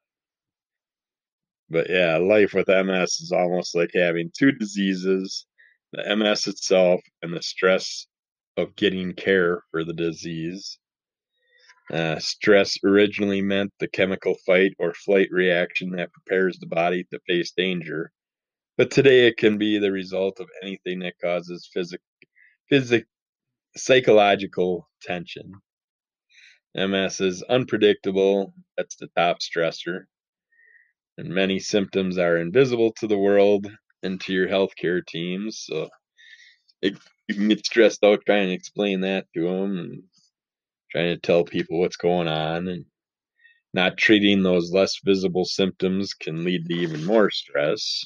But 1.70 1.88
yeah, 1.88 2.18
life 2.18 2.52
with 2.52 2.68
MS 2.68 3.20
is 3.20 3.32
almost 3.32 3.74
like 3.74 3.92
having 3.94 4.30
two 4.36 4.52
diseases 4.52 5.46
the 5.92 6.16
MS 6.16 6.46
itself 6.46 7.00
and 7.22 7.34
the 7.34 7.42
stress 7.42 8.06
of 8.56 8.74
getting 8.76 9.12
care 9.12 9.62
for 9.70 9.84
the 9.84 9.92
disease. 9.92 10.78
Uh, 11.90 12.18
stress 12.18 12.76
originally 12.84 13.42
meant 13.42 13.72
the 13.78 13.88
chemical 13.88 14.34
fight 14.46 14.72
or 14.78 14.94
flight 14.94 15.28
reaction 15.30 15.90
that 15.90 16.12
prepares 16.12 16.58
the 16.58 16.66
body 16.66 17.04
to 17.04 17.18
face 17.26 17.52
danger. 17.56 18.12
But 18.78 18.90
today 18.90 19.26
it 19.26 19.36
can 19.36 19.58
be 19.58 19.78
the 19.78 19.92
result 19.92 20.40
of 20.40 20.48
anything 20.62 21.00
that 21.00 21.18
causes 21.22 21.68
physical, 21.72 22.04
physic, 22.68 23.06
psychological 23.76 24.88
tension. 25.02 25.52
MS 26.74 27.20
is 27.20 27.42
unpredictable. 27.42 28.54
That's 28.76 28.96
the 28.96 29.08
top 29.16 29.38
stressor. 29.40 30.04
And 31.18 31.28
many 31.28 31.58
symptoms 31.58 32.16
are 32.16 32.38
invisible 32.38 32.92
to 33.00 33.06
the 33.06 33.18
world 33.18 33.70
and 34.02 34.20
to 34.22 34.32
your 34.32 34.48
healthcare 34.48 35.06
teams. 35.06 35.64
So 35.66 35.90
it, 36.80 36.96
you 37.28 37.34
can 37.34 37.48
get 37.48 37.66
stressed 37.66 38.02
out 38.02 38.22
trying 38.24 38.48
to 38.48 38.54
explain 38.54 39.02
that 39.02 39.26
to 39.34 39.42
them 39.42 39.78
and 39.78 40.02
trying 40.92 41.14
to 41.14 41.20
tell 41.20 41.44
people 41.44 41.80
what's 41.80 41.96
going 41.96 42.28
on. 42.28 42.68
And 42.68 42.84
not 43.74 43.96
treating 43.96 44.42
those 44.42 44.70
less 44.72 45.00
visible 45.04 45.46
symptoms 45.46 46.14
can 46.14 46.44
lead 46.44 46.66
to 46.66 46.74
even 46.74 47.04
more 47.06 47.30
stress 47.30 48.04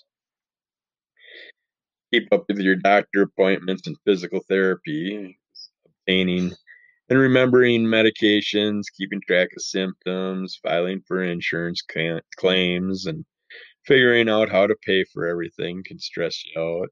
keep 2.13 2.33
up 2.33 2.45
with 2.49 2.59
your 2.59 2.77
doctor 2.77 3.23
appointments 3.23 3.87
and 3.87 3.97
physical 4.05 4.41
therapy, 4.49 5.39
obtaining 5.87 6.53
and 7.09 7.19
remembering 7.19 7.83
medications, 7.85 8.85
keeping 8.97 9.21
track 9.27 9.49
of 9.57 9.63
symptoms, 9.63 10.59
filing 10.63 11.01
for 11.07 11.23
insurance 11.23 11.83
claims, 12.37 13.07
and 13.07 13.25
figuring 13.87 14.29
out 14.29 14.51
how 14.51 14.67
to 14.67 14.75
pay 14.85 15.05
for 15.13 15.27
everything 15.27 15.83
can 15.85 15.99
stress 15.99 16.43
you 16.47 16.61
out. 16.61 16.89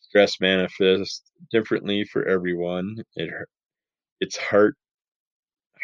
Stress 0.00 0.40
manifests 0.40 1.22
differently 1.50 2.04
for 2.04 2.24
everyone. 2.26 2.96
It 3.16 3.30
it's 4.20 4.36
heart 4.36 4.76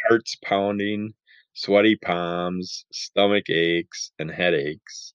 hearts 0.09 0.37
pounding, 0.45 1.15
sweaty 1.55 1.97
palms, 1.97 2.87
stomach 2.93 3.51
aches, 3.51 4.13
and 4.19 4.31
headaches. 4.31 5.15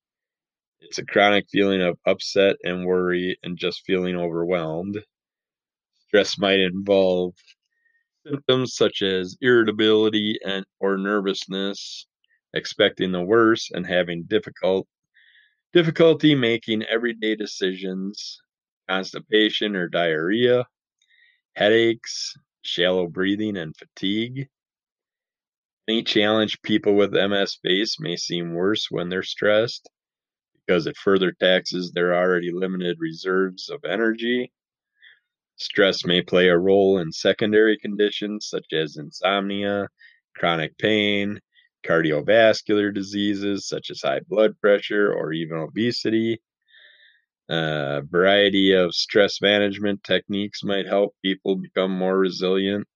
It's 0.81 0.99
a 0.99 1.05
chronic 1.05 1.47
feeling 1.49 1.81
of 1.81 1.99
upset 2.05 2.57
and 2.63 2.85
worry 2.85 3.37
and 3.43 3.57
just 3.57 3.83
feeling 3.85 4.15
overwhelmed. 4.17 5.03
Stress 6.07 6.37
might 6.37 6.59
involve 6.59 7.35
symptoms 8.25 8.75
such 8.75 9.01
as 9.01 9.37
irritability 9.41 10.39
and 10.45 10.65
or 10.79 10.97
nervousness, 10.97 12.07
expecting 12.53 13.11
the 13.11 13.21
worst 13.23 13.71
and 13.71 13.85
having 13.85 14.23
difficult 14.23 14.87
difficulty 15.73 16.35
making 16.35 16.83
everyday 16.83 17.35
decisions, 17.35 18.39
constipation 18.89 19.75
or 19.75 19.87
diarrhea, 19.87 20.65
headaches, 21.55 22.35
shallow 22.63 23.07
breathing 23.07 23.57
and 23.57 23.75
fatigue. 23.77 24.49
Any 25.89 26.03
challenge 26.03 26.61
people 26.61 26.93
with 26.93 27.15
MS 27.15 27.57
face 27.63 27.99
may 27.99 28.15
seem 28.15 28.53
worse 28.53 28.91
when 28.91 29.09
they're 29.09 29.23
stressed 29.23 29.89
because 30.53 30.85
it 30.85 30.95
further 30.95 31.31
taxes 31.31 31.91
their 31.91 32.15
already 32.15 32.51
limited 32.51 32.97
reserves 32.99 33.71
of 33.71 33.83
energy. 33.83 34.51
Stress 35.55 36.05
may 36.05 36.21
play 36.21 36.47
a 36.49 36.59
role 36.59 36.99
in 36.99 37.11
secondary 37.11 37.75
conditions 37.75 38.45
such 38.47 38.71
as 38.71 38.97
insomnia, 38.97 39.87
chronic 40.35 40.77
pain, 40.77 41.39
cardiovascular 41.83 42.93
diseases 42.93 43.67
such 43.67 43.89
as 43.89 44.03
high 44.03 44.19
blood 44.19 44.61
pressure 44.61 45.11
or 45.11 45.33
even 45.33 45.57
obesity. 45.57 46.39
A 47.49 48.03
variety 48.07 48.73
of 48.73 48.93
stress 48.93 49.41
management 49.41 50.03
techniques 50.03 50.63
might 50.63 50.85
help 50.85 51.15
people 51.23 51.55
become 51.55 51.89
more 51.89 52.15
resilient. 52.15 52.87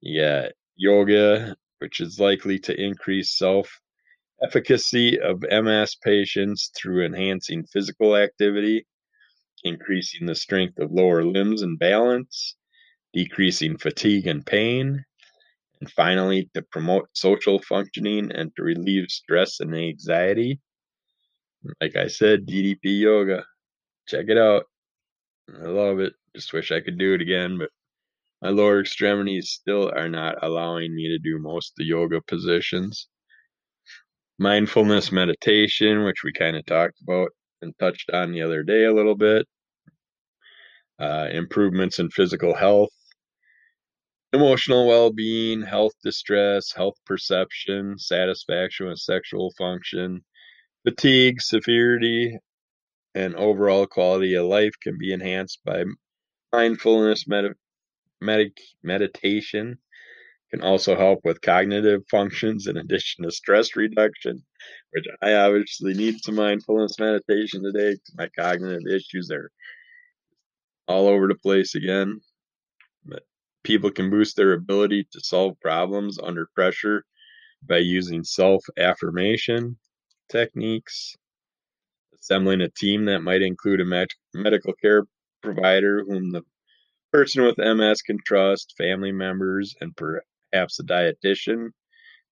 Yeah, 0.00 0.50
yoga, 0.76 1.56
which 1.78 2.00
is 2.00 2.20
likely 2.20 2.58
to 2.60 2.80
increase 2.80 3.36
self 3.36 3.80
efficacy 4.42 5.18
of 5.20 5.42
MS 5.50 5.96
patients 5.96 6.70
through 6.76 7.04
enhancing 7.04 7.64
physical 7.66 8.16
activity, 8.16 8.86
increasing 9.64 10.26
the 10.26 10.34
strength 10.34 10.78
of 10.78 10.92
lower 10.92 11.24
limbs 11.24 11.62
and 11.62 11.78
balance, 11.78 12.56
decreasing 13.12 13.76
fatigue 13.76 14.26
and 14.26 14.46
pain, 14.46 15.04
and 15.80 15.90
finally 15.90 16.48
to 16.54 16.62
promote 16.62 17.08
social 17.12 17.60
functioning 17.60 18.30
and 18.32 18.54
to 18.56 18.62
relieve 18.62 19.10
stress 19.10 19.60
and 19.60 19.74
anxiety. 19.74 20.60
Like 21.80 21.96
I 21.96 22.06
said, 22.06 22.46
DDP 22.46 23.00
yoga. 23.00 23.44
Check 24.06 24.26
it 24.28 24.38
out. 24.38 24.64
I 25.48 25.66
love 25.66 26.00
it. 26.00 26.12
Just 26.34 26.52
wish 26.52 26.70
I 26.70 26.80
could 26.80 26.98
do 26.98 27.14
it 27.14 27.20
again, 27.22 27.58
but 27.58 27.70
my 28.42 28.50
lower 28.50 28.80
extremities 28.80 29.50
still 29.50 29.90
are 29.90 30.08
not 30.08 30.42
allowing 30.42 30.94
me 30.94 31.08
to 31.08 31.18
do 31.18 31.38
most 31.38 31.70
of 31.72 31.76
the 31.76 31.84
yoga 31.84 32.20
positions 32.22 33.08
mindfulness 34.38 35.10
meditation, 35.12 36.04
which 36.04 36.22
we 36.24 36.32
kind 36.32 36.56
of 36.56 36.64
talked 36.64 37.00
about, 37.02 37.30
and 37.60 37.74
touched 37.78 38.10
on 38.10 38.32
the 38.32 38.42
other 38.42 38.62
day 38.62 38.84
a 38.84 38.92
little 38.92 39.16
bit. 39.16 39.46
Uh, 40.98 41.28
improvements 41.30 41.98
in 41.98 42.10
physical 42.10 42.54
health, 42.54 42.90
emotional 44.32 44.86
well 44.86 45.12
being, 45.12 45.62
health 45.62 45.92
distress, 46.02 46.72
health 46.72 46.96
perception, 47.06 47.98
satisfaction 47.98 48.88
with 48.88 48.98
sexual 48.98 49.52
function, 49.56 50.24
fatigue, 50.84 51.40
severity, 51.40 52.36
and 53.14 53.34
overall 53.36 53.86
quality 53.86 54.34
of 54.34 54.46
life 54.46 54.74
can 54.82 54.98
be 54.98 55.12
enhanced 55.12 55.60
by 55.64 55.84
mindfulness 56.52 57.28
med- 57.28 57.54
med- 58.20 58.52
meditation 58.82 59.78
can 60.50 60.62
also 60.62 60.96
help 60.96 61.20
with 61.24 61.40
cognitive 61.42 62.02
functions 62.10 62.66
in 62.66 62.76
addition 62.76 63.24
to 63.24 63.30
stress 63.30 63.76
reduction 63.76 64.42
which 64.92 65.04
i 65.22 65.34
obviously 65.34 65.94
need 65.94 66.16
some 66.22 66.36
mindfulness 66.36 66.98
meditation 66.98 67.62
today 67.62 67.92
because 67.92 68.14
my 68.16 68.28
cognitive 68.36 68.86
issues 68.90 69.30
are 69.30 69.50
all 70.88 71.06
over 71.06 71.28
the 71.28 71.34
place 71.34 71.74
again. 71.74 72.20
But 73.04 73.22
people 73.62 73.90
can 73.90 74.10
boost 74.10 74.36
their 74.36 74.54
ability 74.54 75.06
to 75.12 75.20
solve 75.20 75.60
problems 75.60 76.18
under 76.18 76.48
pressure 76.54 77.04
by 77.68 77.78
using 77.78 78.24
self 78.24 78.64
affirmation 78.78 79.76
techniques 80.30 81.16
assembling 82.20 82.60
a 82.60 82.68
team 82.68 83.06
that 83.06 83.20
might 83.20 83.42
include 83.42 83.80
a 83.80 83.84
med- 83.84 84.08
medical 84.34 84.72
care 84.74 85.04
provider 85.42 86.04
whom 86.06 86.30
the 86.30 86.42
person 87.12 87.44
with 87.44 87.58
MS 87.58 88.02
can 88.02 88.18
trust, 88.24 88.74
family 88.76 89.12
members, 89.12 89.74
and 89.80 89.96
perhaps 89.96 90.78
a 90.78 90.84
dietitian, 90.84 91.70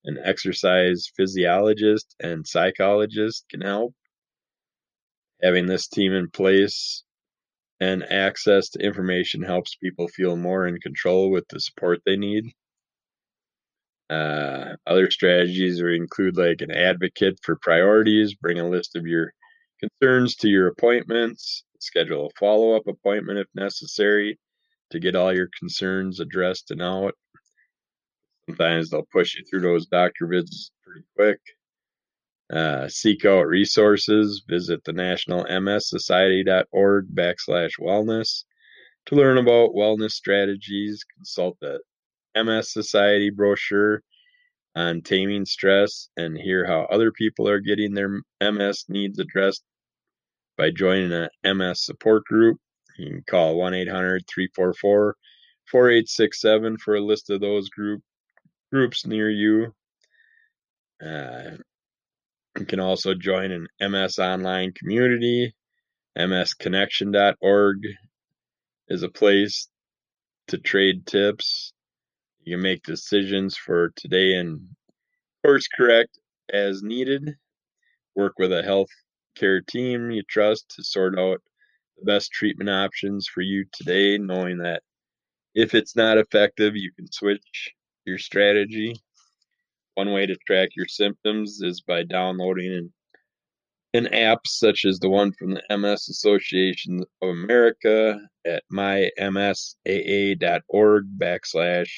an 0.05 0.19
exercise 0.23 1.11
physiologist, 1.17 2.15
and 2.21 2.47
psychologist 2.47 3.47
can 3.51 3.62
help. 3.62 3.95
Having 5.43 5.67
this 5.67 5.89
team 5.89 6.12
in 6.12 6.31
place 6.31 7.05
and 7.81 8.03
access 8.05 8.71
to 8.71 8.85
information 8.85 9.43
helps 9.43 9.77
people 9.77 10.09
feel 10.09 10.37
more 10.37 10.67
in 10.67 10.79
control 10.81 11.31
with 11.31 11.45
the 11.49 11.61
support 11.61 12.01
they 12.05 12.17
need. 12.17 12.53
Uh, 14.09 14.77
other 14.87 15.11
strategies 15.11 15.81
include 15.81 16.37
like 16.37 16.61
an 16.61 16.71
advocate 16.71 17.39
for 17.43 17.59
priorities, 17.61 18.35
bring 18.35 18.59
a 18.59 18.69
list 18.69 18.97
of 18.97 19.05
your 19.07 19.33
concerns 19.81 20.37
to 20.37 20.49
your 20.49 20.69
appointments, 20.69 21.65
schedule 21.81 22.27
a 22.27 22.31
follow 22.39 22.77
up 22.77 22.87
appointment 22.87 23.39
if 23.39 23.49
necessary 23.55 24.39
to 24.90 25.01
get 25.01 25.16
all 25.16 25.35
your 25.35 25.49
concerns 25.59 26.20
addressed 26.20 26.70
and 26.70 26.83
out. 26.83 27.14
Sometimes 28.49 28.90
they'll 28.90 29.07
push 29.12 29.35
you 29.35 29.44
through 29.44 29.61
those 29.61 29.87
doctor 29.87 30.27
visits 30.27 30.70
pretty 30.85 31.05
quick. 31.16 31.40
Uh, 32.53 32.87
seek 32.88 33.25
out 33.25 33.46
resources. 33.46 34.44
Visit 34.49 34.85
the 34.85 34.92
National 34.92 35.44
MS 35.61 35.88
Society.org 35.88 37.09
backslash 37.12 37.72
wellness 37.81 38.44
to 39.07 39.16
learn 39.16 39.38
about 39.38 39.75
wellness 39.75 40.12
strategies. 40.12 41.05
Consult 41.16 41.59
the 41.61 41.81
MS 42.37 42.72
Society 42.72 43.31
brochure 43.31 44.03
on 44.77 45.01
taming 45.01 45.46
stress 45.46 46.09
and 46.16 46.37
hear 46.37 46.66
how 46.66 46.83
other 46.83 47.11
people 47.11 47.49
are 47.49 47.61
getting 47.61 47.94
their 47.94 48.20
MS 48.40 48.85
needs 48.88 49.18
addressed 49.18 49.64
by 50.57 50.70
joining 50.70 51.12
a 51.12 51.31
MS 51.55 51.85
support 51.85 52.25
group. 52.27 52.59
You 52.97 53.11
can 53.11 53.23
call 53.29 53.57
1 53.57 53.75
800 53.75 54.25
344 54.27 55.17
4867 55.71 56.79
for 56.79 56.95
a 56.95 57.01
list 57.01 57.31
of 57.31 57.41
those 57.41 57.69
group 57.69 58.03
groups 58.73 59.07
near 59.07 59.31
you. 59.31 59.75
Uh, 61.05 61.57
you 62.59 62.65
can 62.65 62.81
also 62.81 63.15
join 63.15 63.51
an 63.53 63.67
MS 63.81 64.19
online 64.19 64.73
community. 64.73 65.55
MSconnection.org 66.19 67.77
is 68.89 69.03
a 69.03 69.09
place 69.09 69.69
to 70.49 70.59
trade 70.59 71.07
tips. 71.07 71.73
You 72.43 72.57
can 72.57 72.63
make 72.63 72.83
decisions 72.85 73.57
for 73.57 73.93
today 73.97 74.35
and 74.35 74.61
course 75.45 75.69
correct 75.69 76.19
as 76.53 76.83
needed. 76.83 77.35
Work 78.15 78.35
with 78.39 78.53
a 78.53 78.63
health 78.63 78.89
care 79.37 79.61
team 79.61 80.11
you 80.11 80.23
trust 80.23 80.75
to 80.77 80.83
sort 80.83 81.19
out 81.19 81.43
the 81.99 82.05
best 82.05 82.33
treatment 82.33 82.71
options 82.71 83.27
for 83.27 83.41
you 83.41 83.65
today, 83.73 84.19
knowing 84.19 84.59
that 84.59 84.83
if 85.55 85.75
it's 85.75 85.97
not 85.97 86.19
effective, 86.19 86.77
you 86.77 86.93
can 86.93 87.11
switch 87.11 87.73
your 88.05 88.19
strategy. 88.19 88.95
One 89.95 90.13
way 90.13 90.27
to 90.27 90.37
track 90.47 90.71
your 90.77 90.87
symptoms 90.87 91.63
is 91.63 91.81
by 91.81 92.03
downloading 92.03 92.73
an, 92.73 92.93
an 93.95 94.07
app 94.13 94.47
such 94.47 94.85
as 94.85 94.99
the 94.99 95.09
one 95.09 95.33
from 95.33 95.55
the 95.55 95.63
MS 95.71 96.11
Association 96.11 97.01
of 97.23 97.29
America 97.31 98.21
at 98.45 98.63
mymsaa.org 98.71 99.45
backslash 101.19 101.91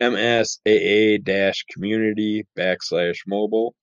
msaa 0.00 1.24
dash 1.24 1.64
community 1.72 2.46
backslash 2.56 3.18
mobile. 3.26 3.74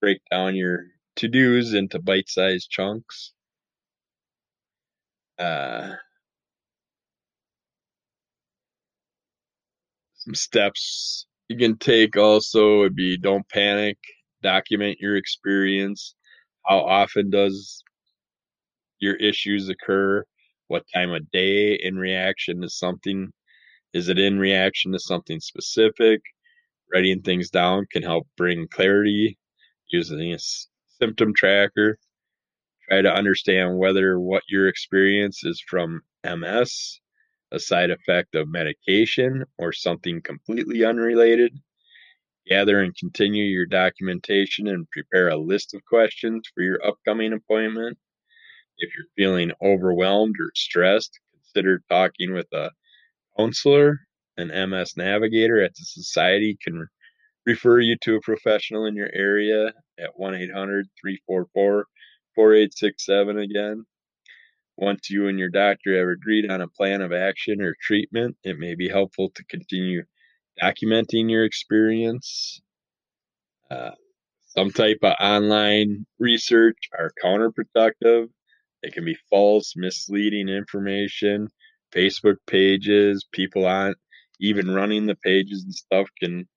Break 0.00 0.20
down 0.30 0.54
your 0.56 0.86
to 1.16 1.28
dos 1.28 1.74
into 1.74 1.98
bite 1.98 2.28
sized 2.28 2.70
chunks. 2.70 3.32
Uh, 5.42 5.96
some 10.14 10.34
steps 10.34 11.26
you 11.48 11.56
can 11.56 11.76
take 11.78 12.16
also 12.16 12.78
would 12.78 12.94
be 12.94 13.16
don't 13.18 13.48
panic, 13.48 13.98
document 14.42 14.98
your 15.00 15.16
experience. 15.16 16.14
How 16.66 16.78
often 16.78 17.30
does 17.30 17.82
your 19.00 19.16
issues 19.16 19.68
occur? 19.68 20.24
What 20.68 20.84
time 20.94 21.10
of 21.12 21.30
day 21.32 21.74
in 21.74 21.96
reaction 21.96 22.62
to 22.62 22.68
something? 22.70 23.32
Is 23.92 24.08
it 24.08 24.18
in 24.18 24.38
reaction 24.38 24.92
to 24.92 24.98
something 25.00 25.40
specific? 25.40 26.20
Writing 26.94 27.22
things 27.22 27.50
down 27.50 27.86
can 27.92 28.02
help 28.02 28.28
bring 28.36 28.68
clarity 28.68 29.38
using 29.90 30.32
a 30.34 30.38
symptom 31.00 31.34
tracker. 31.34 31.98
Try 32.88 33.02
to 33.02 33.14
understand 33.14 33.78
whether 33.78 34.18
what 34.18 34.42
your 34.48 34.68
experience 34.68 35.44
is 35.44 35.60
from 35.60 36.02
MS, 36.24 37.00
a 37.52 37.58
side 37.58 37.90
effect 37.90 38.34
of 38.34 38.48
medication, 38.48 39.44
or 39.56 39.72
something 39.72 40.20
completely 40.20 40.84
unrelated. 40.84 41.58
Gather 42.46 42.80
and 42.80 42.96
continue 42.96 43.44
your 43.44 43.66
documentation 43.66 44.66
and 44.66 44.90
prepare 44.90 45.28
a 45.28 45.36
list 45.36 45.74
of 45.74 45.84
questions 45.84 46.50
for 46.52 46.62
your 46.62 46.84
upcoming 46.84 47.32
appointment. 47.32 47.98
If 48.78 48.90
you're 48.96 49.06
feeling 49.16 49.52
overwhelmed 49.62 50.36
or 50.40 50.50
stressed, 50.56 51.20
consider 51.32 51.82
talking 51.88 52.32
with 52.32 52.52
a 52.52 52.72
counselor. 53.38 54.00
An 54.36 54.48
MS 54.70 54.96
navigator 54.96 55.62
at 55.62 55.74
the 55.74 55.84
society 55.84 56.58
can 56.60 56.88
refer 57.46 57.78
you 57.78 57.96
to 58.02 58.16
a 58.16 58.20
professional 58.22 58.86
in 58.86 58.96
your 58.96 59.10
area 59.12 59.72
at 59.98 60.18
1 60.18 60.34
800 60.34 60.88
344 61.00 61.86
4867 62.34 63.38
again. 63.38 63.84
Once 64.76 65.10
you 65.10 65.28
and 65.28 65.38
your 65.38 65.50
doctor 65.50 65.98
have 65.98 66.08
agreed 66.08 66.50
on 66.50 66.60
a 66.60 66.68
plan 66.68 67.02
of 67.02 67.12
action 67.12 67.60
or 67.60 67.76
treatment, 67.80 68.36
it 68.42 68.58
may 68.58 68.74
be 68.74 68.88
helpful 68.88 69.30
to 69.34 69.44
continue 69.44 70.02
documenting 70.60 71.30
your 71.30 71.44
experience. 71.44 72.60
Uh, 73.70 73.92
some 74.46 74.70
type 74.70 74.98
of 75.02 75.14
online 75.20 76.06
research 76.18 76.76
are 76.98 77.12
counterproductive. 77.22 78.28
They 78.82 78.90
can 78.90 79.04
be 79.04 79.16
false, 79.30 79.74
misleading 79.76 80.48
information. 80.48 81.48
Facebook 81.94 82.36
pages, 82.46 83.26
people 83.32 83.66
on 83.66 83.94
even 84.40 84.70
running 84.70 85.06
the 85.06 85.14
pages 85.16 85.62
and 85.64 85.74
stuff 85.74 86.08
can 86.20 86.48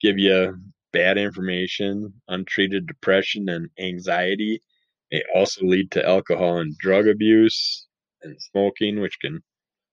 give 0.00 0.18
you 0.18 0.56
bad 0.92 1.18
information. 1.18 2.14
Untreated 2.28 2.86
depression 2.86 3.48
and 3.48 3.68
anxiety 3.78 4.62
may 5.10 5.22
also 5.34 5.64
lead 5.64 5.90
to 5.92 6.06
alcohol 6.06 6.58
and 6.58 6.76
drug 6.78 7.08
abuse 7.08 7.86
and 8.22 8.40
smoking, 8.40 9.00
which 9.00 9.18
can 9.20 9.42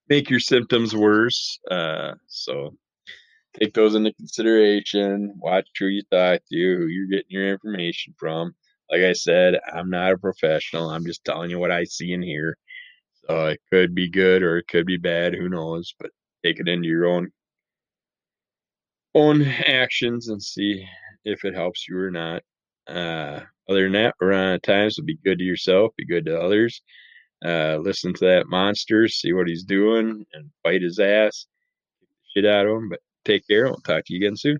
make 0.09 0.29
your 0.29 0.39
symptoms 0.39 0.95
worse. 0.95 1.59
Uh, 1.69 2.13
so 2.27 2.75
take 3.59 3.73
those 3.73 3.95
into 3.95 4.13
consideration. 4.13 5.33
Watch 5.37 5.67
who 5.77 5.87
you 5.87 6.01
talk 6.11 6.41
to, 6.51 6.57
who 6.57 6.87
you're 6.87 7.07
getting 7.07 7.29
your 7.29 7.49
information 7.51 8.13
from. 8.17 8.53
Like 8.89 9.03
I 9.03 9.13
said, 9.13 9.55
I'm 9.73 9.89
not 9.89 10.13
a 10.13 10.17
professional. 10.17 10.89
I'm 10.89 11.05
just 11.05 11.23
telling 11.23 11.49
you 11.49 11.59
what 11.59 11.71
I 11.71 11.85
see 11.85 12.13
and 12.13 12.23
hear. 12.23 12.57
So 13.27 13.47
it 13.47 13.61
could 13.71 13.95
be 13.95 14.09
good 14.09 14.43
or 14.43 14.57
it 14.57 14.67
could 14.67 14.85
be 14.85 14.97
bad. 14.97 15.33
Who 15.33 15.47
knows? 15.47 15.93
But 15.99 16.11
take 16.43 16.59
it 16.59 16.67
into 16.67 16.87
your 16.87 17.05
own 17.05 17.31
own 19.13 19.41
actions 19.43 20.29
and 20.29 20.41
see 20.41 20.85
if 21.25 21.43
it 21.45 21.53
helps 21.53 21.87
you 21.87 21.97
or 21.97 22.11
not. 22.11 22.43
Uh, 22.87 23.41
other 23.71 23.83
than 23.83 23.93
that, 23.93 24.15
around 24.21 24.61
times 24.61 24.97
will 24.97 25.05
be 25.05 25.17
good 25.25 25.39
to 25.39 25.45
yourself, 25.45 25.93
be 25.97 26.05
good 26.05 26.25
to 26.25 26.39
others. 26.39 26.81
Uh, 27.43 27.77
listen 27.77 28.13
to 28.13 28.25
that 28.25 28.47
monster, 28.47 29.07
see 29.07 29.33
what 29.33 29.47
he's 29.47 29.63
doing, 29.63 30.25
and 30.33 30.51
fight 30.63 30.83
his 30.83 30.99
ass, 30.99 31.47
shit 32.33 32.45
out 32.45 32.67
of 32.67 32.77
him. 32.77 32.89
But 32.89 32.99
take 33.25 33.47
care. 33.47 33.65
We'll 33.65 33.77
talk 33.77 34.05
to 34.05 34.13
you 34.13 34.19
again 34.19 34.37
soon. 34.37 34.59